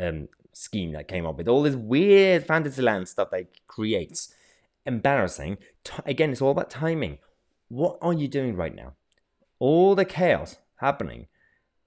um, 0.00 0.28
scheme 0.52 0.92
that 0.92 1.08
came 1.08 1.26
up 1.26 1.36
with 1.36 1.48
all 1.48 1.62
this 1.62 1.76
weird 1.76 2.46
fantasy 2.46 2.82
land 2.82 3.08
stuff 3.08 3.30
that 3.30 3.46
creates. 3.66 4.34
Embarrassing. 4.86 5.58
T- 5.84 6.02
again, 6.06 6.30
it's 6.30 6.42
all 6.42 6.50
about 6.50 6.70
timing. 6.70 7.18
What 7.68 7.98
are 8.02 8.12
you 8.12 8.28
doing 8.28 8.56
right 8.56 8.74
now? 8.74 8.94
All 9.58 9.94
the 9.94 10.04
chaos 10.04 10.56
happening 10.76 11.26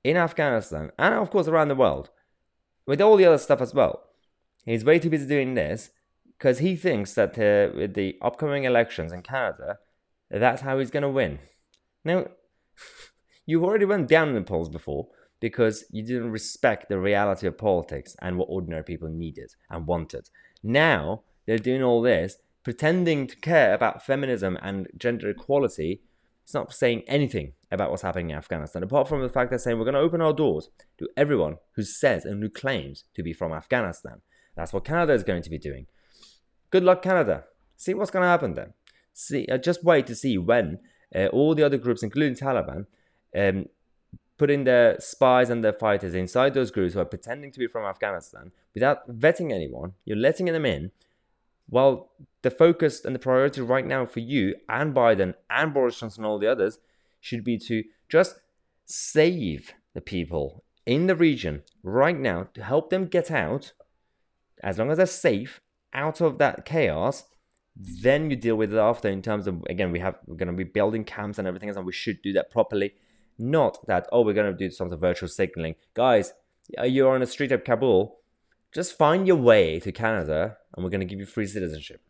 in 0.04 0.16
Afghanistan 0.16 0.92
and, 0.98 1.16
of 1.16 1.30
course, 1.32 1.48
around 1.48 1.68
the 1.70 1.76
world 1.76 2.10
with 2.86 3.02
all 3.02 3.18
the 3.18 3.26
other 3.26 3.38
stuff 3.38 3.62
as 3.62 3.74
well. 3.74 4.04
He's 4.66 4.86
way 4.86 5.00
too 5.00 5.10
busy 5.10 5.28
doing 5.28 5.56
this 5.56 5.90
because 6.38 6.60
he 6.60 6.76
thinks 6.76 7.14
that 7.16 7.32
uh, 7.38 7.76
with 7.76 7.94
the 7.94 8.18
upcoming 8.22 8.64
elections 8.64 9.12
in 9.12 9.22
Canada, 9.22 9.80
that's 10.30 10.62
how 10.62 10.80
he's 10.80 10.92
going 10.92 11.04
to 11.04 11.10
win. 11.10 11.40
Now, 12.06 12.28
you 13.46 13.64
already 13.64 13.86
went 13.86 14.08
down 14.08 14.30
in 14.30 14.36
the 14.36 14.42
polls 14.42 14.70
before 14.70 15.08
because 15.40 15.84
you 15.92 16.04
didn't 16.04 16.32
respect 16.32 16.88
the 16.88 17.00
reality 17.00 17.48
of 17.48 17.58
politics 17.58 18.16
and 18.22 18.38
what 18.38 18.46
ordinary 18.46 18.84
people 18.84 19.10
needed 19.10 19.54
and 19.70 19.86
wanted. 19.86 20.30
Now 20.64 21.24
they're 21.46 21.58
doing 21.58 21.84
all 21.84 22.02
this, 22.02 22.38
pretending 22.64 23.28
to 23.28 23.36
care 23.36 23.74
about 23.74 24.06
feminism 24.06 24.58
and 24.62 24.88
gender 24.98 25.30
equality. 25.30 26.02
It's 26.44 26.54
not 26.54 26.74
saying 26.74 27.04
anything 27.08 27.54
about 27.72 27.90
what's 27.90 28.04
happening 28.04 28.30
in 28.30 28.38
Afghanistan, 28.38 28.84
apart 28.84 29.08
from 29.08 29.22
the 29.22 29.30
fact 29.30 29.50
they're 29.50 29.60
saying 29.60 29.78
we're 29.78 29.86
going 29.86 29.96
to 29.96 30.00
open 30.00 30.22
our 30.22 30.34
doors 30.34 30.70
to 31.00 31.10
everyone 31.18 31.58
who 31.76 31.84
says 31.84 32.24
and 32.24 32.42
who 32.42 32.50
claims 32.50 33.04
to 33.16 33.24
be 33.24 33.34
from 33.34 33.52
Afghanistan. 33.52 34.22
That's 34.56 34.72
what 34.72 34.86
Canada 34.86 35.14
is 35.14 35.24
going 35.24 35.42
to 35.42 35.50
be 35.50 35.58
doing. 35.58 35.88
Good 36.70 36.84
luck, 36.84 37.02
Canada. 37.02 37.46
See 37.76 37.94
what's 37.94 38.12
going 38.12 38.24
to 38.24 38.30
happen 38.30 38.54
then. 38.54 38.74
See, 39.14 39.46
uh, 39.48 39.58
just 39.58 39.84
wait 39.84 40.08
to 40.08 40.16
see 40.16 40.38
when 40.38 40.80
uh, 41.14 41.28
all 41.28 41.54
the 41.54 41.64
other 41.64 41.78
groups, 41.78 42.04
including 42.04 42.36
Taliban, 42.36 42.86
um, 43.36 43.68
putting 44.38 44.64
their 44.64 45.00
spies 45.00 45.50
and 45.50 45.64
their 45.64 45.74
fighters 45.74 46.14
inside 46.14 46.54
those 46.54 46.72
groups 46.72 46.94
who 46.94 47.00
are 47.00 47.06
pretending 47.06 47.52
to 47.52 47.60
be 47.60 47.68
from 47.68 47.86
Afghanistan 47.86 48.52
without 48.74 49.08
vetting 49.10 49.54
anyone. 49.54 49.94
You're 50.06 50.18
letting 50.18 50.48
them 50.48 50.66
in. 50.66 50.92
Well, 51.70 52.12
the 52.42 52.52
focus 52.52 53.06
and 53.06 53.16
the 53.16 53.20
priority 53.20 53.62
right 53.62 53.86
now 53.86 54.06
for 54.06 54.20
you 54.20 54.56
and 54.68 54.94
Biden 54.94 55.36
and 55.50 55.74
Boris 55.74 56.00
Johnson 56.00 56.24
and 56.24 56.30
all 56.30 56.40
the 56.40 56.52
others 56.52 56.80
should 57.22 57.44
be 57.44 57.58
to 57.58 57.84
just 58.10 58.36
save 58.86 59.74
the 59.94 60.02
people 60.02 60.64
in 60.86 61.08
the 61.08 61.16
region 61.16 61.64
right 61.82 62.20
now 62.20 62.50
to 62.54 62.64
help 62.64 62.90
them 62.90 63.06
get 63.06 63.32
out, 63.32 63.72
as 64.62 64.78
long 64.78 64.92
as 64.92 64.98
they're 64.98 65.06
safe, 65.06 65.62
out 65.94 66.20
of 66.20 66.38
that 66.40 66.66
chaos. 66.66 67.24
Then 67.76 68.30
you 68.30 68.36
deal 68.36 68.56
with 68.56 68.74
it 68.74 68.78
after 68.78 69.08
in 69.08 69.22
terms 69.22 69.48
of 69.48 69.64
again 69.68 69.92
we 69.92 70.00
have 70.00 70.20
we're 70.28 70.36
going 70.36 70.48
to 70.48 70.54
be 70.54 70.64
building 70.64 71.04
camps 71.04 71.40
and 71.40 71.48
everything 71.48 71.70
else 71.70 71.78
and 71.78 71.88
we 71.88 71.94
should 71.94 72.22
do 72.22 72.34
that 72.34 72.52
properly 72.52 72.94
not 73.38 73.86
that 73.88 74.08
oh 74.12 74.22
we're 74.22 74.34
going 74.34 74.52
to 74.52 74.58
do 74.58 74.74
some 74.74 74.90
virtual 74.98 75.30
signaling. 75.30 75.76
Guys 75.94 76.34
you're 76.84 77.14
on 77.14 77.20
the 77.20 77.28
street 77.28 77.52
of 77.52 77.64
kabul. 77.64 78.20
Just 78.74 78.98
find 78.98 79.28
your 79.28 79.38
way 79.38 79.80
to 79.82 79.92
canada 79.92 80.58
and 80.74 80.84
we're 80.84 80.90
going 80.90 81.02
to 81.02 81.06
give 81.06 81.20
you 81.20 81.26
free 81.26 81.46
citizenship. 81.46 82.02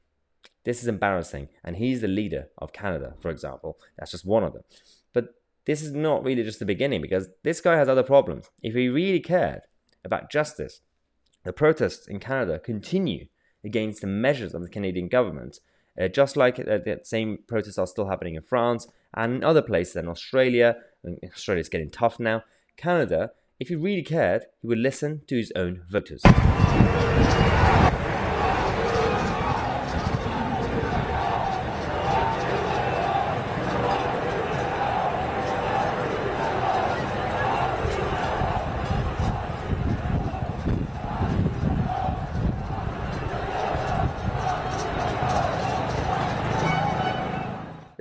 This 0.63 0.81
is 0.81 0.87
embarrassing 0.87 1.49
and 1.63 1.75
he's 1.75 2.01
the 2.01 2.07
leader 2.07 2.49
of 2.57 2.73
canada 2.73 3.15
for 3.19 3.29
example. 3.29 3.77
That's 3.97 4.11
just 4.11 4.25
one 4.25 4.43
of 4.43 4.53
them. 4.53 4.63
But 5.11 5.35
this 5.65 5.81
is 5.81 5.91
not 5.91 6.23
really 6.23 6.43
just 6.43 6.59
the 6.59 6.65
beginning 6.65 7.01
because 7.01 7.29
this 7.43 7.61
guy 7.61 7.77
has 7.77 7.89
other 7.89 8.03
problems. 8.03 8.49
If 8.61 8.75
he 8.75 8.89
really 8.89 9.19
cared 9.19 9.61
about 10.05 10.31
justice 10.31 10.81
the 11.43 11.53
protests 11.53 12.07
in 12.07 12.19
canada 12.19 12.59
continue 12.59 13.27
against 13.63 14.01
the 14.01 14.07
measures 14.07 14.53
of 14.53 14.61
the 14.61 14.69
canadian 14.69 15.07
government 15.07 15.59
uh, 15.99 16.07
just 16.07 16.35
like 16.35 16.59
uh, 16.59 16.63
the 16.63 16.99
same 17.03 17.39
protests 17.47 17.77
are 17.77 17.87
still 17.87 18.07
happening 18.07 18.35
in 18.35 18.41
france 18.41 18.87
And 19.15 19.35
in 19.35 19.43
other 19.43 19.61
places 19.61 19.95
in 19.95 20.07
Australia, 20.07 20.77
Australia's 21.23 21.69
getting 21.69 21.89
tough 21.89 22.19
now. 22.19 22.43
Canada, 22.77 23.31
if 23.59 23.69
he 23.69 23.75
really 23.75 24.03
cared, 24.03 24.45
he 24.61 24.67
would 24.67 24.79
listen 24.79 25.21
to 25.27 25.35
his 25.35 25.51
own 25.55 25.83
voters. 25.89 26.21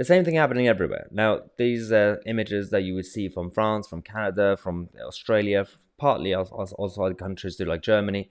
The 0.03 0.15
same 0.15 0.25
thing 0.25 0.35
happening 0.35 0.67
everywhere. 0.67 1.07
Now, 1.13 1.43
these 1.59 1.93
uh, 1.93 2.17
images 2.27 2.71
that 2.71 2.83
you 2.83 2.95
would 2.95 3.07
see 3.07 3.29
from 3.29 3.53
France, 3.53 3.87
from 3.87 4.03
Canada, 4.03 4.57
from 4.57 4.89
Australia, 5.01 5.65
partly 5.97 6.35
also 6.35 7.05
other 7.05 7.15
countries 7.15 7.57
too, 7.57 7.67
like 7.67 7.83
Germany, 7.83 8.29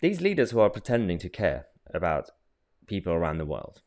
these 0.00 0.20
leaders 0.20 0.52
who 0.52 0.60
are 0.60 0.70
pretending 0.70 1.18
to 1.18 1.28
care 1.28 1.66
about 1.92 2.30
people 2.86 3.12
around 3.12 3.38
the 3.38 3.44
world, 3.44 3.82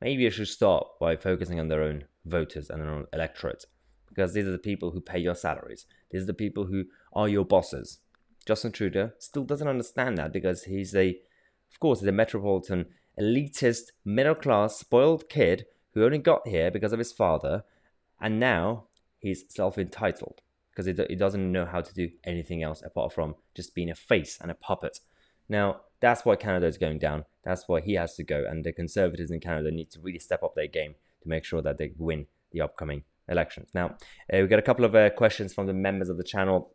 maybe 0.00 0.24
you 0.24 0.30
should 0.30 0.48
start 0.48 0.84
by 0.98 1.14
focusing 1.14 1.60
on 1.60 1.68
their 1.68 1.84
own 1.84 2.04
voters 2.24 2.68
and 2.68 2.82
their 2.82 2.90
own 2.90 3.06
electorate, 3.12 3.66
because 4.08 4.34
these 4.34 4.46
are 4.46 4.52
the 4.52 4.58
people 4.58 4.90
who 4.90 5.00
pay 5.00 5.20
your 5.20 5.36
salaries. 5.36 5.86
These 6.10 6.22
are 6.22 6.32
the 6.32 6.34
people 6.34 6.64
who 6.64 6.86
are 7.12 7.28
your 7.28 7.44
bosses. 7.44 7.98
Justin 8.44 8.72
Trudeau 8.72 9.12
still 9.20 9.44
doesn't 9.44 9.68
understand 9.68 10.18
that 10.18 10.32
because 10.32 10.64
he's 10.64 10.96
a, 10.96 11.10
of 11.70 11.78
course, 11.78 12.00
he's 12.00 12.08
a 12.08 12.12
metropolitan, 12.12 12.86
elitist, 13.20 13.92
middle 14.04 14.34
class, 14.34 14.76
spoiled 14.76 15.28
kid 15.28 15.66
who 15.94 16.04
only 16.04 16.18
got 16.18 16.46
here 16.46 16.70
because 16.70 16.92
of 16.92 16.98
his 16.98 17.12
father, 17.12 17.64
and 18.20 18.40
now 18.40 18.84
he's 19.18 19.44
self 19.48 19.78
entitled 19.78 20.40
because 20.70 20.86
he, 20.86 20.94
he 21.08 21.16
doesn't 21.16 21.52
know 21.52 21.66
how 21.66 21.80
to 21.80 21.94
do 21.94 22.10
anything 22.24 22.62
else 22.62 22.82
apart 22.82 23.12
from 23.12 23.34
just 23.54 23.74
being 23.74 23.90
a 23.90 23.94
face 23.94 24.38
and 24.40 24.50
a 24.50 24.54
puppet. 24.54 25.00
Now, 25.48 25.82
that's 26.00 26.24
why 26.24 26.36
Canada 26.36 26.66
is 26.66 26.78
going 26.78 26.98
down. 26.98 27.24
That's 27.44 27.68
why 27.68 27.80
he 27.80 27.94
has 27.94 28.14
to 28.14 28.24
go. 28.24 28.44
And 28.48 28.64
the 28.64 28.72
Conservatives 28.72 29.30
in 29.30 29.40
Canada 29.40 29.70
need 29.70 29.90
to 29.90 30.00
really 30.00 30.18
step 30.18 30.42
up 30.42 30.54
their 30.54 30.66
game 30.66 30.94
to 31.22 31.28
make 31.28 31.44
sure 31.44 31.62
that 31.62 31.78
they 31.78 31.92
win 31.98 32.26
the 32.52 32.60
upcoming 32.60 33.04
elections. 33.28 33.70
Now, 33.74 33.96
uh, 34.32 34.38
we've 34.38 34.50
got 34.50 34.58
a 34.58 34.62
couple 34.62 34.84
of 34.84 34.94
uh, 34.94 35.10
questions 35.10 35.52
from 35.52 35.66
the 35.66 35.74
members 35.74 36.08
of 36.08 36.16
the 36.16 36.24
channel. 36.24 36.74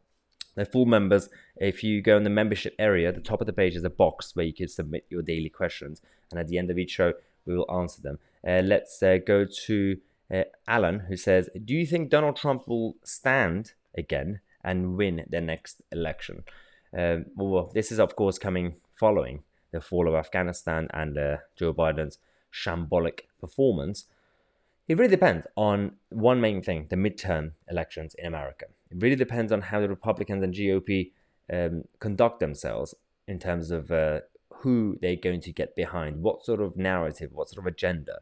The 0.56 0.65
full 0.65 0.86
members, 0.86 1.30
if 1.58 1.84
you 1.84 2.01
go 2.01 2.17
in 2.17 2.23
the 2.23 2.30
membership 2.30 2.75
area, 2.80 3.12
the 3.12 3.21
top 3.21 3.41
of 3.41 3.47
the 3.47 3.53
page 3.53 3.75
is 3.75 3.84
a 3.84 3.89
box 3.89 4.36
where 4.36 4.45
you 4.45 4.53
can 4.53 4.67
submit 4.67 5.06
your 5.10 5.21
daily 5.21 5.49
questions. 5.49 6.01
And 6.32 6.39
at 6.39 6.47
the 6.47 6.58
end 6.58 6.71
of 6.71 6.77
each 6.77 6.91
show, 6.91 7.13
we 7.48 7.56
will 7.56 7.72
answer 7.72 8.02
them. 8.02 8.20
Uh, 8.48 8.62
let's 8.64 9.02
uh, 9.02 9.18
go 9.26 9.46
to 9.46 9.98
uh, 10.34 10.44
Alan, 10.68 11.00
who 11.00 11.16
says, 11.16 11.50
Do 11.64 11.74
you 11.74 11.86
think 11.86 12.10
Donald 12.10 12.36
Trump 12.36 12.68
will 12.68 12.96
stand 13.04 13.74
again 13.98 14.42
and 14.64 14.98
win 14.98 15.26
the 15.30 15.42
next 15.42 15.82
election? 15.92 16.44
Um, 16.98 17.26
well, 17.36 17.72
this 17.74 17.92
is, 17.92 18.00
of 18.00 18.16
course, 18.16 18.38
coming 18.38 18.76
following 18.96 19.44
the 19.72 19.82
fall 19.82 20.08
of 20.08 20.16
Afghanistan 20.16 20.88
and 20.94 21.18
uh, 21.18 21.38
Joe 21.56 21.74
Biden's 21.74 22.20
shambolic 22.52 23.22
performance. 23.40 24.06
It 24.88 24.98
really 24.98 25.12
depends 25.12 25.46
on 25.56 25.94
one 26.10 26.40
main 26.40 26.62
thing 26.62 26.88
the 26.90 26.96
midterm 26.96 27.52
elections 27.70 28.16
in 28.18 28.28
America. 28.28 28.66
It 28.90 29.02
really 29.02 29.18
depends 29.18 29.52
on 29.52 29.62
how 29.62 29.82
the 29.82 29.90
Republicans 29.90 30.44
and 30.44 30.54
GOP 30.54 31.12
um, 31.52 31.84
conduct 32.00 32.40
themselves 32.40 32.96
in 33.28 33.40
terms 33.40 33.72
of 33.72 33.92
uh, 33.92 34.22
who 34.60 34.98
they're 35.02 35.15
going 35.15 35.41
to 35.41 35.52
get 35.52 35.76
behind, 35.76 36.22
what 36.22 36.46
sort 36.46 36.62
of 36.62 36.78
narrative, 36.78 37.32
what 37.34 37.50
sort 37.50 37.60
of 37.60 37.67
agenda. 37.67 38.20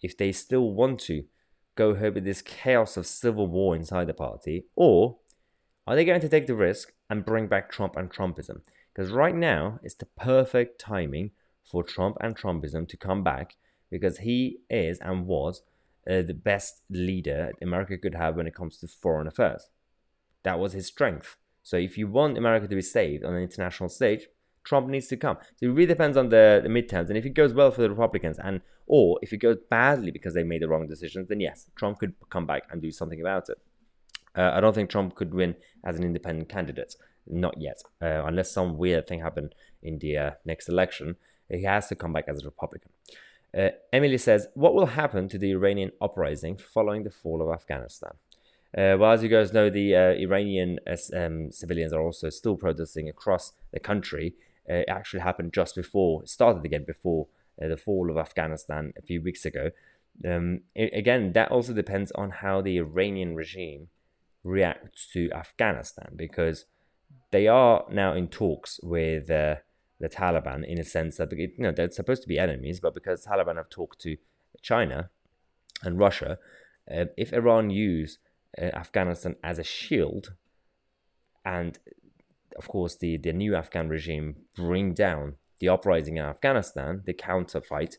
If 0.00 0.16
they 0.16 0.32
still 0.32 0.70
want 0.70 1.00
to 1.00 1.24
go 1.76 1.90
ahead 1.90 2.14
with 2.14 2.24
this 2.24 2.42
chaos 2.42 2.96
of 2.96 3.06
civil 3.06 3.46
war 3.46 3.74
inside 3.74 4.06
the 4.06 4.14
party, 4.14 4.66
or 4.76 5.16
are 5.86 5.96
they 5.96 6.04
going 6.04 6.20
to 6.20 6.28
take 6.28 6.46
the 6.46 6.54
risk 6.54 6.92
and 7.10 7.24
bring 7.24 7.46
back 7.46 7.70
Trump 7.70 7.96
and 7.96 8.10
Trumpism? 8.10 8.60
Because 8.92 9.10
right 9.10 9.34
now 9.34 9.80
it's 9.82 9.94
the 9.94 10.06
perfect 10.06 10.80
timing 10.80 11.32
for 11.62 11.82
Trump 11.82 12.16
and 12.20 12.36
Trumpism 12.36 12.88
to 12.88 12.96
come 12.96 13.22
back 13.22 13.56
because 13.90 14.18
he 14.18 14.58
is 14.70 14.98
and 15.00 15.26
was 15.26 15.62
uh, 16.08 16.22
the 16.22 16.34
best 16.34 16.82
leader 16.90 17.52
America 17.60 17.98
could 17.98 18.14
have 18.14 18.36
when 18.36 18.46
it 18.46 18.54
comes 18.54 18.76
to 18.78 18.88
foreign 18.88 19.26
affairs. 19.26 19.68
That 20.42 20.58
was 20.58 20.72
his 20.72 20.86
strength. 20.86 21.36
So 21.62 21.76
if 21.76 21.96
you 21.96 22.06
want 22.06 22.38
America 22.38 22.68
to 22.68 22.74
be 22.74 22.82
saved 22.82 23.24
on 23.24 23.34
an 23.34 23.42
international 23.42 23.88
stage, 23.88 24.28
Trump 24.64 24.88
needs 24.88 25.06
to 25.08 25.16
come. 25.16 25.36
So 25.56 25.66
it 25.66 25.70
really 25.70 25.86
depends 25.86 26.16
on 26.16 26.30
the, 26.30 26.60
the 26.62 26.68
midterms. 26.68 27.08
And 27.08 27.16
if 27.16 27.24
it 27.24 27.34
goes 27.34 27.52
well 27.52 27.70
for 27.70 27.82
the 27.82 27.90
Republicans, 27.90 28.38
and 28.42 28.60
or 28.86 29.18
if 29.22 29.32
it 29.32 29.38
goes 29.38 29.58
badly 29.70 30.10
because 30.10 30.34
they 30.34 30.42
made 30.42 30.62
the 30.62 30.68
wrong 30.68 30.86
decisions, 30.88 31.28
then 31.28 31.40
yes, 31.40 31.70
Trump 31.76 31.98
could 31.98 32.14
come 32.30 32.46
back 32.46 32.64
and 32.70 32.82
do 32.82 32.90
something 32.90 33.20
about 33.20 33.48
it. 33.48 33.58
Uh, 34.36 34.50
I 34.54 34.60
don't 34.60 34.74
think 34.74 34.90
Trump 34.90 35.14
could 35.14 35.32
win 35.32 35.54
as 35.84 35.96
an 35.96 36.04
independent 36.04 36.48
candidate, 36.48 36.96
not 37.26 37.60
yet, 37.60 37.82
uh, 38.02 38.24
unless 38.26 38.50
some 38.50 38.76
weird 38.76 39.06
thing 39.06 39.20
happened 39.20 39.54
in 39.82 39.98
the 39.98 40.16
uh, 40.16 40.30
next 40.44 40.68
election. 40.68 41.16
He 41.48 41.62
has 41.64 41.88
to 41.88 41.94
come 41.94 42.12
back 42.12 42.24
as 42.26 42.42
a 42.42 42.44
Republican. 42.46 42.90
Uh, 43.56 43.68
Emily 43.92 44.18
says, 44.18 44.48
"What 44.54 44.74
will 44.74 44.86
happen 44.86 45.28
to 45.28 45.38
the 45.38 45.52
Iranian 45.52 45.92
uprising 46.00 46.56
following 46.56 47.04
the 47.04 47.10
fall 47.10 47.40
of 47.42 47.54
Afghanistan?" 47.54 48.14
Uh, 48.76 48.96
well, 48.98 49.12
as 49.12 49.22
you 49.22 49.28
guys 49.28 49.52
know, 49.52 49.70
the 49.70 49.94
uh, 49.94 50.14
Iranian 50.14 50.80
um, 51.14 51.52
civilians 51.52 51.92
are 51.92 52.02
also 52.02 52.28
still 52.28 52.56
protesting 52.56 53.08
across 53.08 53.52
the 53.72 53.78
country 53.78 54.34
uh, 54.36 54.53
it 54.66 54.86
actually 54.88 55.20
happened 55.20 55.52
just 55.52 55.74
before, 55.74 56.22
it 56.22 56.28
started 56.28 56.64
again 56.64 56.84
before 56.84 57.28
uh, 57.62 57.68
the 57.68 57.76
fall 57.76 58.10
of 58.10 58.16
Afghanistan 58.16 58.92
a 58.98 59.02
few 59.02 59.22
weeks 59.22 59.44
ago. 59.44 59.70
Um, 60.24 60.60
it, 60.74 60.92
again, 60.94 61.32
that 61.32 61.50
also 61.50 61.72
depends 61.72 62.12
on 62.12 62.30
how 62.30 62.60
the 62.60 62.78
Iranian 62.78 63.34
regime 63.34 63.88
reacts 64.42 65.08
to 65.12 65.30
Afghanistan 65.32 66.12
because 66.16 66.66
they 67.30 67.48
are 67.48 67.84
now 67.90 68.14
in 68.14 68.28
talks 68.28 68.78
with 68.82 69.30
uh, 69.30 69.56
the 70.00 70.08
Taliban 70.08 70.64
in 70.64 70.78
a 70.78 70.84
sense 70.84 71.16
that 71.16 71.32
you 71.32 71.50
know 71.58 71.72
they're 71.72 71.90
supposed 71.90 72.22
to 72.22 72.28
be 72.28 72.38
enemies, 72.38 72.80
but 72.80 72.94
because 72.94 73.24
Taliban 73.24 73.56
have 73.56 73.70
talked 73.70 74.00
to 74.02 74.16
China 74.62 75.10
and 75.82 75.98
Russia, 75.98 76.38
uh, 76.94 77.06
if 77.16 77.32
Iran 77.32 77.70
use 77.70 78.18
uh, 78.60 78.66
Afghanistan 78.66 79.36
as 79.42 79.58
a 79.58 79.64
shield 79.64 80.34
and 81.44 81.78
of 82.56 82.68
course, 82.68 82.96
the, 82.96 83.16
the 83.16 83.32
new 83.32 83.54
Afghan 83.54 83.88
regime 83.88 84.36
bring 84.56 84.94
down 84.94 85.36
the 85.60 85.68
uprising 85.68 86.16
in 86.16 86.24
Afghanistan, 86.24 87.02
the 87.06 87.12
counter 87.12 87.60
fight, 87.60 87.98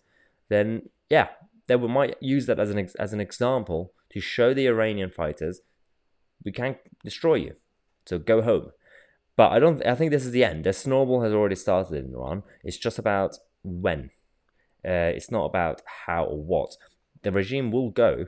then 0.49 0.89
yeah, 1.09 1.29
they 1.67 1.75
might 1.75 2.15
use 2.21 2.45
that 2.45 2.59
as 2.59 2.69
an 2.69 2.87
as 2.99 3.13
an 3.13 3.19
example 3.19 3.93
to 4.11 4.19
show 4.19 4.53
the 4.53 4.67
Iranian 4.67 5.09
fighters 5.09 5.61
we 6.43 6.51
can't 6.51 6.77
destroy 7.03 7.35
you, 7.35 7.55
so 8.05 8.19
go 8.19 8.41
home. 8.41 8.71
But 9.35 9.51
I 9.51 9.59
don't. 9.59 9.85
I 9.85 9.95
think 9.95 10.11
this 10.11 10.25
is 10.25 10.31
the 10.31 10.45
end. 10.45 10.63
The 10.63 10.71
snowball 10.71 11.23
has 11.23 11.33
already 11.33 11.55
started 11.55 12.05
in 12.05 12.13
Iran. 12.13 12.43
It's 12.63 12.77
just 12.77 12.99
about 12.99 13.37
when. 13.63 14.11
Uh, 14.87 15.11
it's 15.17 15.31
not 15.31 15.45
about 15.45 15.81
how 16.05 16.25
or 16.25 16.41
what. 16.41 16.77
The 17.23 17.31
regime 17.31 17.71
will 17.71 17.89
go. 17.89 18.27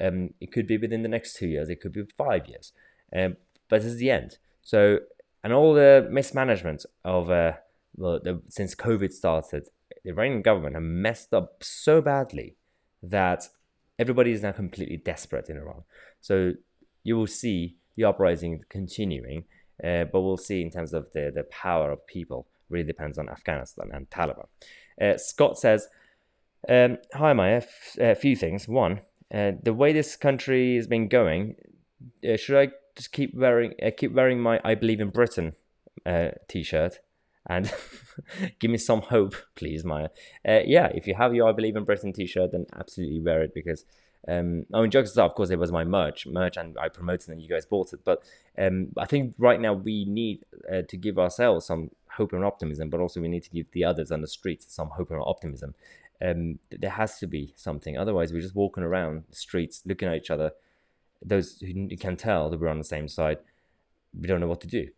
Um, 0.00 0.30
it 0.40 0.52
could 0.52 0.66
be 0.68 0.78
within 0.78 1.02
the 1.02 1.08
next 1.08 1.36
two 1.36 1.48
years. 1.48 1.68
It 1.68 1.80
could 1.80 1.92
be 1.92 2.04
five 2.16 2.46
years. 2.46 2.72
Um, 3.14 3.36
but 3.68 3.82
this 3.82 3.92
is 3.92 3.98
the 3.98 4.10
end. 4.10 4.38
So 4.62 5.00
and 5.42 5.52
all 5.52 5.74
the 5.74 6.08
mismanagement 6.10 6.84
of 7.04 7.30
uh, 7.30 7.52
the, 7.96 8.40
since 8.48 8.74
COVID 8.74 9.12
started, 9.12 9.68
the 10.04 10.10
Iranian 10.10 10.42
government 10.42 10.74
have 10.74 10.82
messed 10.82 11.32
up 11.34 11.62
so 11.62 12.00
badly 12.00 12.56
that 13.02 13.48
everybody 13.98 14.32
is 14.32 14.42
now 14.42 14.52
completely 14.52 14.96
desperate 14.96 15.48
in 15.48 15.56
Iran. 15.56 15.82
So 16.20 16.52
you 17.04 17.16
will 17.16 17.26
see 17.26 17.76
the 17.96 18.04
uprising 18.04 18.64
continuing, 18.68 19.44
uh, 19.82 20.04
but 20.04 20.20
we'll 20.20 20.36
see 20.36 20.62
in 20.62 20.70
terms 20.70 20.92
of 20.92 21.06
the, 21.12 21.32
the 21.34 21.44
power 21.44 21.90
of 21.90 22.06
people. 22.06 22.46
Really 22.68 22.86
depends 22.86 23.18
on 23.18 23.28
Afghanistan 23.28 23.90
and 23.92 24.10
Taliban. 24.10 24.46
Uh, 25.00 25.16
Scott 25.16 25.58
says, 25.58 25.88
um, 26.68 26.98
"Hi, 27.14 27.32
Mahyar. 27.32 27.64
A 27.98 28.14
few 28.14 28.36
things. 28.36 28.68
One, 28.68 29.00
uh, 29.32 29.52
the 29.62 29.72
way 29.72 29.92
this 29.92 30.16
country 30.16 30.76
has 30.76 30.86
been 30.86 31.08
going, 31.08 31.56
uh, 32.28 32.36
should 32.36 32.58
I 32.58 32.72
just 32.98 33.12
keep 33.12 33.34
wearing 33.34 33.74
uh, 33.82 33.90
keep 33.96 34.12
wearing 34.12 34.40
my 34.40 34.60
I 34.64 34.74
believe 34.74 35.00
in 35.00 35.10
Britain 35.10 35.54
uh, 36.04 36.30
t-shirt 36.48 36.98
and 37.48 37.72
give 38.58 38.70
me 38.70 38.76
some 38.76 39.00
hope, 39.00 39.34
please, 39.54 39.84
Mahyar. 39.84 40.10
Uh, 40.46 40.60
yeah, 40.66 40.88
if 40.94 41.06
you 41.06 41.14
have 41.14 41.34
your 41.34 41.48
I 41.48 41.52
believe 41.52 41.76
in 41.76 41.84
Britain 41.84 42.12
t-shirt, 42.12 42.52
then 42.52 42.66
absolutely 42.76 43.20
wear 43.20 43.42
it 43.42 43.54
because 43.54 43.84
um, 44.26 44.66
I 44.74 44.82
mean, 44.82 44.90
jokes 44.90 45.12
aside, 45.12 45.24
of 45.26 45.34
course, 45.34 45.50
it 45.50 45.58
was 45.58 45.70
my 45.72 45.84
merch, 45.84 46.26
merch, 46.26 46.56
and 46.56 46.76
I 46.78 46.88
promoted 46.88 47.28
it, 47.28 47.32
and 47.32 47.40
you 47.42 47.48
guys 47.48 47.64
bought 47.64 47.92
it. 47.92 48.00
But 48.04 48.22
um, 48.58 48.88
I 48.98 49.06
think 49.06 49.34
right 49.38 49.60
now 49.60 49.74
we 49.74 50.04
need 50.04 50.44
uh, 50.70 50.82
to 50.88 50.96
give 50.96 51.18
ourselves 51.18 51.66
some 51.66 51.90
hope 52.10 52.32
and 52.32 52.44
optimism, 52.44 52.90
but 52.90 53.00
also 53.00 53.20
we 53.20 53.28
need 53.28 53.44
to 53.44 53.50
give 53.50 53.70
the 53.70 53.84
others 53.84 54.10
on 54.10 54.20
the 54.20 54.26
streets 54.26 54.66
some 54.68 54.88
hope 54.88 55.12
and 55.12 55.22
optimism. 55.24 55.74
Um, 56.20 56.58
there 56.70 56.90
has 56.90 57.18
to 57.20 57.28
be 57.28 57.54
something, 57.56 57.96
otherwise 57.96 58.32
we're 58.32 58.42
just 58.42 58.56
walking 58.56 58.82
around 58.82 59.22
the 59.30 59.36
streets, 59.36 59.82
looking 59.86 60.08
at 60.08 60.16
each 60.16 60.30
other, 60.30 60.50
those 61.24 61.58
who 61.60 61.88
can 61.96 62.16
tell 62.16 62.50
that 62.50 62.60
we're 62.60 62.68
on 62.68 62.78
the 62.78 62.84
same 62.84 63.08
side, 63.08 63.38
we 64.18 64.26
don't 64.26 64.40
know 64.40 64.46
what 64.46 64.60
to 64.62 64.66
do 64.66 64.88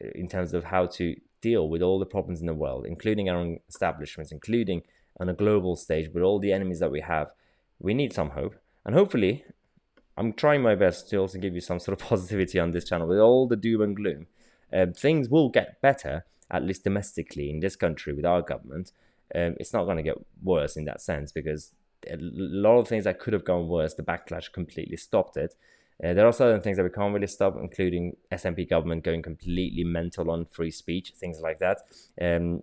in 0.00 0.28
terms 0.28 0.54
of 0.54 0.64
how 0.64 0.86
to 0.86 1.16
deal 1.40 1.68
with 1.68 1.82
all 1.82 1.98
the 1.98 2.06
problems 2.06 2.40
in 2.40 2.46
the 2.46 2.54
world, 2.54 2.86
including 2.86 3.28
our 3.28 3.36
own 3.36 3.58
establishments, 3.68 4.32
including 4.32 4.82
on 5.20 5.28
a 5.28 5.34
global 5.34 5.76
stage 5.76 6.10
with 6.12 6.22
all 6.22 6.38
the 6.38 6.52
enemies 6.52 6.80
that 6.80 6.90
we 6.90 7.00
have. 7.00 7.30
We 7.78 7.94
need 7.94 8.12
some 8.12 8.30
hope. 8.30 8.56
And 8.84 8.94
hopefully, 8.94 9.44
I'm 10.16 10.32
trying 10.32 10.62
my 10.62 10.74
best 10.74 11.08
to 11.10 11.16
also 11.16 11.38
give 11.38 11.54
you 11.54 11.60
some 11.60 11.78
sort 11.84 12.00
of 12.00 12.06
positivity 12.06 12.58
on 12.58 12.72
this 12.72 12.84
channel 12.84 13.08
with 13.08 13.18
all 13.18 13.46
the 13.46 13.56
doom 13.56 13.82
and 13.82 13.96
gloom. 13.96 14.26
Uh, 14.72 14.86
things 14.94 15.28
will 15.28 15.48
get 15.48 15.80
better, 15.80 16.24
at 16.50 16.64
least 16.64 16.84
domestically 16.84 17.50
in 17.50 17.60
this 17.60 17.76
country 17.76 18.12
with 18.12 18.24
our 18.24 18.42
government. 18.42 18.92
Um, 19.34 19.56
it's 19.58 19.72
not 19.72 19.84
going 19.84 19.96
to 19.98 20.02
get 20.02 20.16
worse 20.42 20.76
in 20.76 20.84
that 20.86 21.00
sense 21.00 21.32
because 21.32 21.72
a 22.06 22.16
lot 22.18 22.78
of 22.78 22.88
things 22.88 23.04
that 23.04 23.18
could 23.18 23.32
have 23.32 23.44
gone 23.44 23.68
worse, 23.68 23.94
the 23.94 24.02
backlash 24.02 24.52
completely 24.52 24.96
stopped 24.96 25.36
it. 25.36 25.54
Uh, 26.02 26.14
there 26.14 26.26
are 26.26 26.32
certain 26.32 26.60
things 26.60 26.76
that 26.76 26.84
we 26.84 26.90
can't 26.90 27.12
really 27.12 27.26
stop, 27.26 27.56
including 27.60 28.16
SNP 28.30 28.70
government 28.70 29.02
going 29.02 29.22
completely 29.22 29.82
mental 29.82 30.30
on 30.30 30.46
free 30.46 30.70
speech, 30.70 31.12
things 31.16 31.40
like 31.40 31.58
that. 31.58 31.78
Um, 32.20 32.62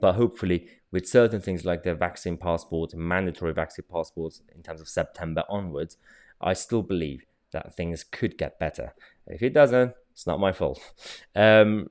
but 0.00 0.14
hopefully, 0.14 0.68
with 0.90 1.06
certain 1.06 1.40
things 1.40 1.64
like 1.64 1.84
the 1.84 1.94
vaccine 1.94 2.36
passport, 2.36 2.94
mandatory 2.94 3.52
vaccine 3.52 3.84
passports 3.90 4.42
in 4.54 4.62
terms 4.62 4.80
of 4.80 4.88
September 4.88 5.44
onwards, 5.48 5.96
I 6.40 6.54
still 6.54 6.82
believe 6.82 7.24
that 7.52 7.74
things 7.74 8.02
could 8.02 8.36
get 8.36 8.58
better. 8.58 8.94
If 9.26 9.42
it 9.42 9.54
doesn't, 9.54 9.94
it's 10.12 10.26
not 10.26 10.40
my 10.40 10.52
fault. 10.52 10.80
Um, 11.34 11.90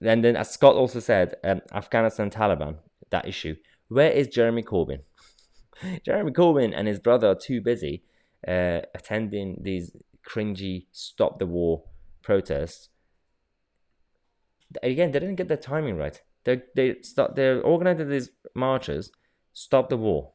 and 0.00 0.22
then, 0.22 0.36
as 0.36 0.50
Scott 0.50 0.76
also 0.76 1.00
said, 1.00 1.36
um, 1.42 1.62
Afghanistan 1.72 2.30
Taliban, 2.30 2.76
that 3.10 3.26
issue. 3.26 3.56
Where 3.88 4.10
is 4.10 4.28
Jeremy 4.28 4.62
Corbyn? 4.62 5.00
Jeremy 6.04 6.32
Corbyn 6.32 6.72
and 6.74 6.88
his 6.88 6.98
brother 6.98 7.28
are 7.28 7.34
too 7.34 7.60
busy 7.60 8.02
uh, 8.46 8.80
attending 8.94 9.60
these 9.62 9.96
cringy 10.26 10.86
stop 10.92 11.38
the 11.38 11.46
war 11.46 11.84
protests. 12.22 12.88
Again, 14.82 15.12
they 15.12 15.20
didn't 15.20 15.36
get 15.36 15.48
the 15.48 15.56
timing 15.56 15.96
right. 15.96 16.20
They 16.44 16.62
they 16.74 17.02
start 17.02 17.36
they're 17.36 17.60
organizing 17.60 18.08
these 18.08 18.30
marches, 18.54 19.12
stop 19.52 19.88
the 19.88 19.96
war. 19.96 20.32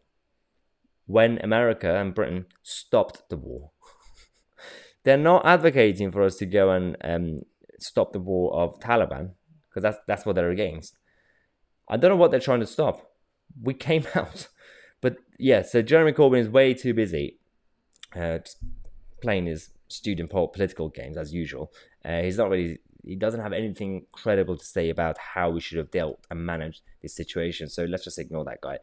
When 1.05 1.39
America 1.39 1.95
and 1.95 2.15
Britain 2.15 2.45
stopped 2.61 3.29
the 3.29 3.37
war, 3.37 3.71
they're 5.03 5.17
not 5.17 5.45
advocating 5.45 6.11
for 6.11 6.23
us 6.23 6.37
to 6.37 6.45
go 6.45 6.71
and 6.71 6.95
um, 7.03 7.41
stop 7.79 8.13
the 8.13 8.19
war 8.19 8.53
of 8.53 8.79
Taliban 8.79 9.31
because 9.69 9.83
that's 9.83 9.97
that's 10.07 10.25
what 10.25 10.35
they're 10.35 10.51
against. 10.51 10.97
I 11.89 11.97
don't 11.97 12.11
know 12.11 12.17
what 12.17 12.31
they're 12.31 12.39
trying 12.39 12.61
to 12.61 12.67
stop. 12.67 13.11
We 13.61 13.73
came 13.73 14.05
out, 14.15 14.47
but 15.01 15.17
yeah. 15.37 15.61
So 15.61 15.81
Jeremy 15.81 16.13
Corbyn 16.13 16.39
is 16.39 16.49
way 16.49 16.73
too 16.73 16.93
busy, 16.93 17.37
uh, 18.15 18.39
playing 19.21 19.47
his 19.47 19.71
student 19.87 20.29
political 20.29 20.89
games 20.89 21.17
as 21.17 21.33
usual. 21.33 21.71
Uh, 22.05 22.21
he's 22.21 22.37
not 22.37 22.49
really. 22.49 22.79
He 23.03 23.15
doesn't 23.15 23.41
have 23.41 23.51
anything 23.51 24.05
credible 24.11 24.55
to 24.57 24.65
say 24.65 24.91
about 24.91 25.17
how 25.17 25.49
we 25.49 25.59
should 25.59 25.79
have 25.79 25.89
dealt 25.89 26.19
and 26.29 26.45
managed 26.45 26.81
this 27.01 27.15
situation. 27.15 27.67
So 27.67 27.83
let's 27.85 28.03
just 28.03 28.19
ignore 28.19 28.45
that 28.45 28.61
guy. 28.61 28.77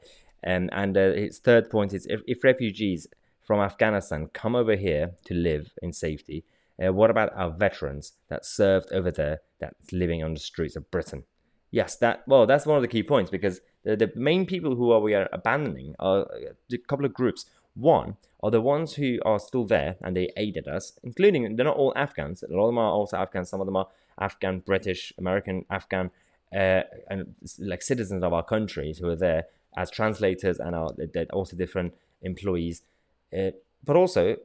Um, 0.45 0.69
and 0.73 0.97
uh, 0.97 1.13
his 1.13 1.39
third 1.39 1.71
point 1.71 1.93
is 1.95 2.05
if, 2.07 2.21
if 2.27 2.43
refugees 2.43 3.07
from 3.47 3.61
Afghanistan 3.61 4.29
come 4.33 4.57
over 4.57 4.75
here 4.75 5.13
to 5.27 5.35
live 5.35 5.73
in 5.83 5.93
safety, 5.93 6.45
uh, 6.85 6.93
what 6.93 7.11
about 7.11 7.33
our 7.35 7.51
veterans 7.51 8.15
that 8.29 8.45
served 8.45 8.93
over 8.93 9.11
there 9.11 9.41
that's 9.61 9.93
living 9.93 10.23
on 10.23 10.35
the 10.35 10.41
streets 10.41 10.77
of 10.77 10.91
Britain? 10.91 11.25
Yes, 11.71 11.97
that 11.97 12.27
well, 12.27 12.47
that's 12.47 12.67
one 12.67 12.77
of 12.77 12.83
the 12.83 12.89
key 12.89 13.03
points 13.03 13.31
because 13.31 13.61
the, 13.85 13.97
the 13.97 14.11
main 14.15 14.47
people 14.47 14.75
who 14.75 14.91
are 14.91 15.01
we 15.01 15.15
are 15.15 15.29
abandoning 15.33 15.95
are 15.99 16.27
a 16.73 16.79
couple 16.79 17.05
of 17.05 17.15
groups. 17.15 17.47
One 17.75 18.17
are 18.43 18.51
the 18.51 18.61
ones 18.61 18.95
who 18.95 19.19
are 19.25 19.39
still 19.39 19.65
there 19.65 19.97
and 20.01 20.17
they 20.17 20.33
aided 20.37 20.67
us, 20.67 20.99
including 21.03 21.57
they're 21.57 21.65
not 21.65 21.77
all 21.77 21.93
Afghans. 21.95 22.43
A 22.43 22.49
lot 22.49 22.65
of 22.65 22.69
them 22.69 22.79
are 22.79 22.91
also 22.91 23.17
Afghans. 23.17 23.51
Some 23.51 23.61
of 23.61 23.67
them 23.67 23.77
are 23.77 23.89
Afghan, 24.21 24.61
British, 24.61 25.13
American, 25.19 25.65
Afghan, 25.71 26.11
uh, 26.55 26.83
and 27.11 27.35
like 27.59 27.83
citizens 27.83 28.23
of 28.23 28.33
our 28.33 28.43
countries 28.43 28.99
who 28.99 29.09
are 29.09 29.17
there 29.17 29.45
as 29.77 29.91
translators 29.91 30.59
and 30.59 30.75
are 30.75 30.91
also 31.33 31.57
different 31.57 31.95
employees. 32.23 32.83
Uh, 33.37 33.51
but 33.85 33.97
also 33.97 34.37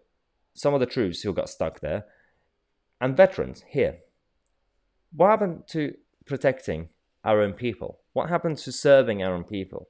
some 0.53 0.73
of 0.73 0.79
the 0.79 0.85
troops 0.85 1.21
who 1.21 1.33
got 1.33 1.49
stuck 1.49 1.79
there 1.79 2.05
and 3.01 3.17
veterans 3.17 3.63
here. 3.67 3.97
What 5.15 5.29
happened 5.29 5.63
to 5.69 5.95
protecting 6.25 6.89
our 7.23 7.41
own 7.41 7.53
people? 7.53 7.99
What 8.13 8.29
happened 8.29 8.57
to 8.59 8.71
serving 8.71 9.23
our 9.23 9.33
own 9.33 9.43
people? 9.43 9.89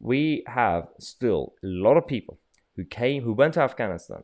We 0.00 0.44
have 0.46 0.88
still 0.98 1.54
a 1.62 1.66
lot 1.66 1.96
of 1.96 2.06
people 2.06 2.38
who 2.76 2.84
came, 2.84 3.22
who 3.22 3.32
went 3.32 3.54
to 3.54 3.60
Afghanistan, 3.60 4.22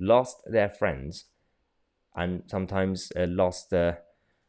lost 0.00 0.42
their 0.46 0.68
friends, 0.68 1.26
and 2.14 2.42
sometimes 2.46 3.12
uh, 3.16 3.26
lost 3.28 3.70
their, 3.70 4.00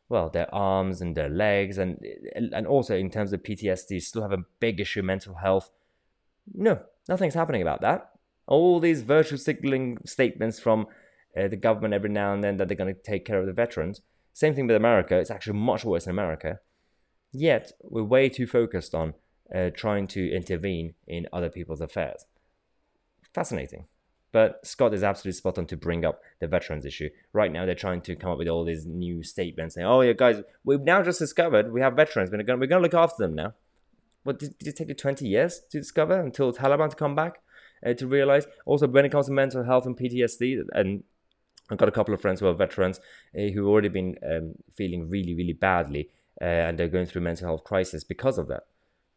well, 0.09 0.29
their 0.29 0.53
arms 0.53 1.01
and 1.01 1.15
their 1.15 1.29
legs, 1.29 1.77
and 1.77 1.99
and 2.35 2.67
also 2.67 2.95
in 2.95 3.09
terms 3.09 3.33
of 3.33 3.43
PTSD, 3.43 4.01
still 4.01 4.21
have 4.21 4.31
a 4.31 4.45
big 4.59 4.79
issue 4.79 5.01
mental 5.01 5.35
health. 5.35 5.71
No, 6.53 6.81
nothing's 7.07 7.35
happening 7.35 7.61
about 7.61 7.81
that. 7.81 8.09
All 8.47 8.79
these 8.79 9.01
virtue 9.01 9.37
signaling 9.37 9.99
statements 10.05 10.59
from 10.59 10.87
uh, 11.37 11.47
the 11.47 11.55
government 11.55 11.93
every 11.93 12.09
now 12.09 12.33
and 12.33 12.43
then 12.43 12.57
that 12.57 12.67
they're 12.67 12.77
going 12.77 12.93
to 12.93 13.01
take 13.01 13.25
care 13.25 13.39
of 13.39 13.45
the 13.45 13.53
veterans. 13.53 14.01
Same 14.33 14.53
thing 14.53 14.67
with 14.67 14.75
America. 14.75 15.17
It's 15.17 15.31
actually 15.31 15.57
much 15.57 15.85
worse 15.85 16.05
in 16.05 16.11
America. 16.11 16.59
Yet 17.33 17.71
we're 17.81 18.03
way 18.03 18.29
too 18.29 18.47
focused 18.47 18.93
on 18.93 19.15
uh, 19.53 19.71
trying 19.73 20.07
to 20.07 20.31
intervene 20.31 20.93
in 21.07 21.27
other 21.33 21.49
people's 21.49 21.81
affairs. 21.81 22.25
Fascinating. 23.33 23.85
But 24.31 24.65
Scott 24.65 24.93
is 24.93 25.03
absolutely 25.03 25.37
spot 25.37 25.57
on 25.57 25.67
to 25.67 25.77
bring 25.77 26.05
up 26.05 26.21
the 26.39 26.47
veterans 26.47 26.85
issue. 26.85 27.09
Right 27.33 27.51
now, 27.51 27.65
they're 27.65 27.75
trying 27.75 28.01
to 28.01 28.15
come 28.15 28.31
up 28.31 28.37
with 28.37 28.47
all 28.47 28.63
these 28.63 28.85
new 28.85 29.23
statements 29.23 29.75
saying, 29.75 29.85
"Oh, 29.85 30.01
yeah, 30.01 30.13
guys, 30.13 30.41
we've 30.63 30.81
now 30.81 31.03
just 31.03 31.19
discovered 31.19 31.71
we 31.71 31.81
have 31.81 31.95
veterans. 31.95 32.31
We're 32.31 32.41
going 32.41 32.59
we're 32.59 32.67
to 32.67 32.79
look 32.79 32.95
after 32.95 33.23
them 33.23 33.35
now." 33.35 33.53
What 34.23 34.39
did, 34.39 34.57
did, 34.57 34.69
it 34.69 34.75
take 34.75 34.87
you 34.87 34.95
20 34.95 35.27
years 35.27 35.61
to 35.69 35.79
discover 35.79 36.19
until 36.19 36.53
Taliban 36.53 36.89
to 36.89 36.95
come 36.95 37.13
back 37.13 37.41
uh, 37.85 37.93
to 37.93 38.07
realize? 38.07 38.47
Also, 38.65 38.87
when 38.87 39.05
it 39.05 39.11
comes 39.11 39.27
to 39.27 39.33
mental 39.33 39.63
health 39.63 39.85
and 39.85 39.97
PTSD, 39.97 40.63
and 40.73 41.03
I've 41.69 41.77
got 41.77 41.89
a 41.89 41.91
couple 41.91 42.13
of 42.13 42.21
friends 42.21 42.39
who 42.39 42.47
are 42.47 42.53
veterans 42.53 42.99
uh, 43.37 43.41
who've 43.53 43.67
already 43.67 43.89
been 43.89 44.17
um, 44.25 44.55
feeling 44.75 45.09
really, 45.09 45.35
really 45.35 45.53
badly, 45.53 46.09
uh, 46.43 46.67
and 46.67 46.77
they're 46.77 46.89
going 46.89 47.05
through 47.05 47.21
mental 47.21 47.47
health 47.47 47.63
crisis 47.63 48.03
because 48.03 48.37
of 48.37 48.49
that. 48.49 48.63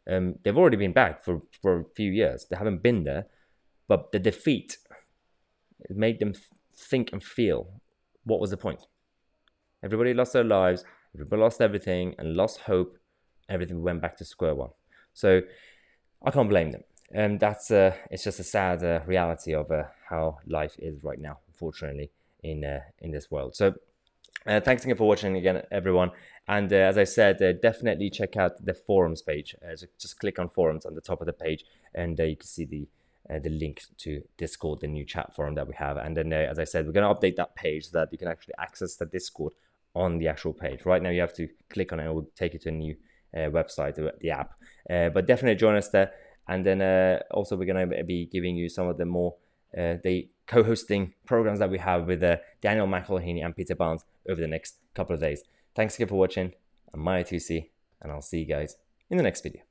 Um, 0.08 0.36
they've 0.44 0.56
already 0.56 0.76
been 0.76 0.92
back 0.92 1.24
for, 1.24 1.40
for 1.60 1.80
a 1.80 1.84
few 1.96 2.12
years. 2.12 2.46
They 2.48 2.56
haven't 2.56 2.84
been 2.84 3.02
there, 3.02 3.26
but 3.88 4.12
the 4.12 4.20
defeat 4.20 4.78
made 5.90 6.20
them 6.20 6.34
think 6.76 7.12
and 7.12 7.22
feel 7.22 7.80
what 8.22 8.38
was 8.38 8.50
the 8.50 8.56
point. 8.56 8.86
Everybody 9.82 10.14
lost 10.14 10.34
their 10.34 10.44
lives, 10.44 10.84
everybody 11.14 11.42
lost 11.42 11.60
everything, 11.60 12.14
and 12.16 12.36
lost 12.36 12.60
hope. 12.60 12.96
Everything 13.48 13.82
went 13.82 14.02
back 14.02 14.16
to 14.18 14.24
square 14.24 14.54
one. 14.54 14.70
So 15.12 15.40
I 16.24 16.30
can't 16.30 16.48
blame 16.48 16.70
them. 16.70 16.84
And 17.12 17.40
that's 17.40 17.70
uh, 17.72 17.94
it's 18.10 18.24
just 18.24 18.38
a 18.40 18.44
sad 18.44 18.84
uh, 18.84 19.00
reality 19.06 19.52
of 19.52 19.70
uh, 19.70 19.84
how 20.08 20.38
life 20.46 20.74
is 20.78 21.02
right 21.02 21.20
now, 21.20 21.38
unfortunately, 21.48 22.10
in 22.42 22.64
uh, 22.64 22.80
in 23.00 23.10
this 23.10 23.30
world. 23.30 23.56
So 23.56 23.74
uh, 24.46 24.60
thanks 24.60 24.84
again 24.84 24.96
for 24.96 25.08
watching 25.08 25.36
again, 25.36 25.62
everyone. 25.70 26.10
And 26.48 26.72
uh, 26.72 26.76
as 26.76 26.96
I 26.96 27.04
said, 27.04 27.42
uh, 27.42 27.52
definitely 27.52 28.10
check 28.10 28.36
out 28.36 28.64
the 28.64 28.74
forums 28.74 29.22
page. 29.22 29.54
Uh, 29.62 29.74
so 29.74 29.86
just 29.98 30.20
click 30.20 30.38
on 30.38 30.48
forums 30.48 30.86
on 30.86 30.94
the 30.94 31.00
top 31.00 31.20
of 31.20 31.26
the 31.26 31.32
page, 31.32 31.64
and 31.94 32.18
uh, 32.20 32.24
you 32.24 32.36
can 32.36 32.46
see 32.46 32.64
the 32.64 32.88
uh, 33.28 33.40
the 33.40 33.50
link 33.50 33.82
to 33.98 34.22
Discord, 34.36 34.80
the 34.80 34.86
new 34.86 35.04
chat 35.04 35.34
forum 35.34 35.56
that 35.56 35.66
we 35.66 35.74
have. 35.74 35.96
And 35.96 36.16
then, 36.16 36.32
as 36.32 36.60
I 36.60 36.64
said, 36.64 36.86
we're 36.86 36.92
going 36.92 37.12
to 37.12 37.20
update 37.20 37.34
that 37.36 37.56
page 37.56 37.86
so 37.86 37.98
that 37.98 38.12
you 38.12 38.18
can 38.18 38.28
actually 38.28 38.54
access 38.58 38.94
the 38.94 39.06
Discord 39.06 39.54
on 39.96 40.18
the 40.18 40.28
actual 40.28 40.52
page. 40.52 40.84
Right 40.84 41.02
now, 41.02 41.10
you 41.10 41.20
have 41.20 41.34
to 41.34 41.48
click 41.68 41.92
on 41.92 41.98
it; 41.98 42.06
it 42.06 42.14
will 42.14 42.30
take 42.36 42.52
you 42.52 42.60
to 42.60 42.68
a 42.68 42.72
new 42.72 42.96
website, 43.34 43.96
the 43.96 44.30
app. 44.30 44.54
but 44.88 45.26
definitely 45.26 45.56
join 45.56 45.74
us 45.74 45.88
there. 45.88 46.12
And 46.46 46.64
then 46.64 47.20
also, 47.32 47.56
we're 47.56 47.72
going 47.72 47.90
to 47.90 48.04
be 48.04 48.26
giving 48.26 48.56
you 48.56 48.68
some 48.68 48.86
of 48.86 48.96
the 48.96 49.04
more 49.04 49.34
Uh, 49.76 49.96
the 50.02 50.28
co-hosting 50.46 51.12
programs 51.26 51.58
that 51.58 51.70
we 51.70 51.78
have 51.78 52.06
with 52.06 52.22
uh, 52.22 52.36
Daniel 52.62 52.86
McElhaney 52.86 53.44
and 53.44 53.54
Peter 53.54 53.74
Barnes 53.74 54.04
over 54.28 54.40
the 54.40 54.46
next 54.46 54.76
couple 54.94 55.14
of 55.14 55.20
days. 55.20 55.42
Thanks 55.74 55.96
again 55.96 56.08
for 56.08 56.14
watching. 56.14 56.52
I'm 56.94 57.00
Mahyar 57.00 57.24
Tousi, 57.24 57.68
and 58.00 58.10
I'll 58.10 58.22
see 58.22 58.40
you 58.40 58.46
guys 58.46 58.76
in 59.10 59.16
the 59.16 59.22
next 59.22 59.42
video. 59.42 59.65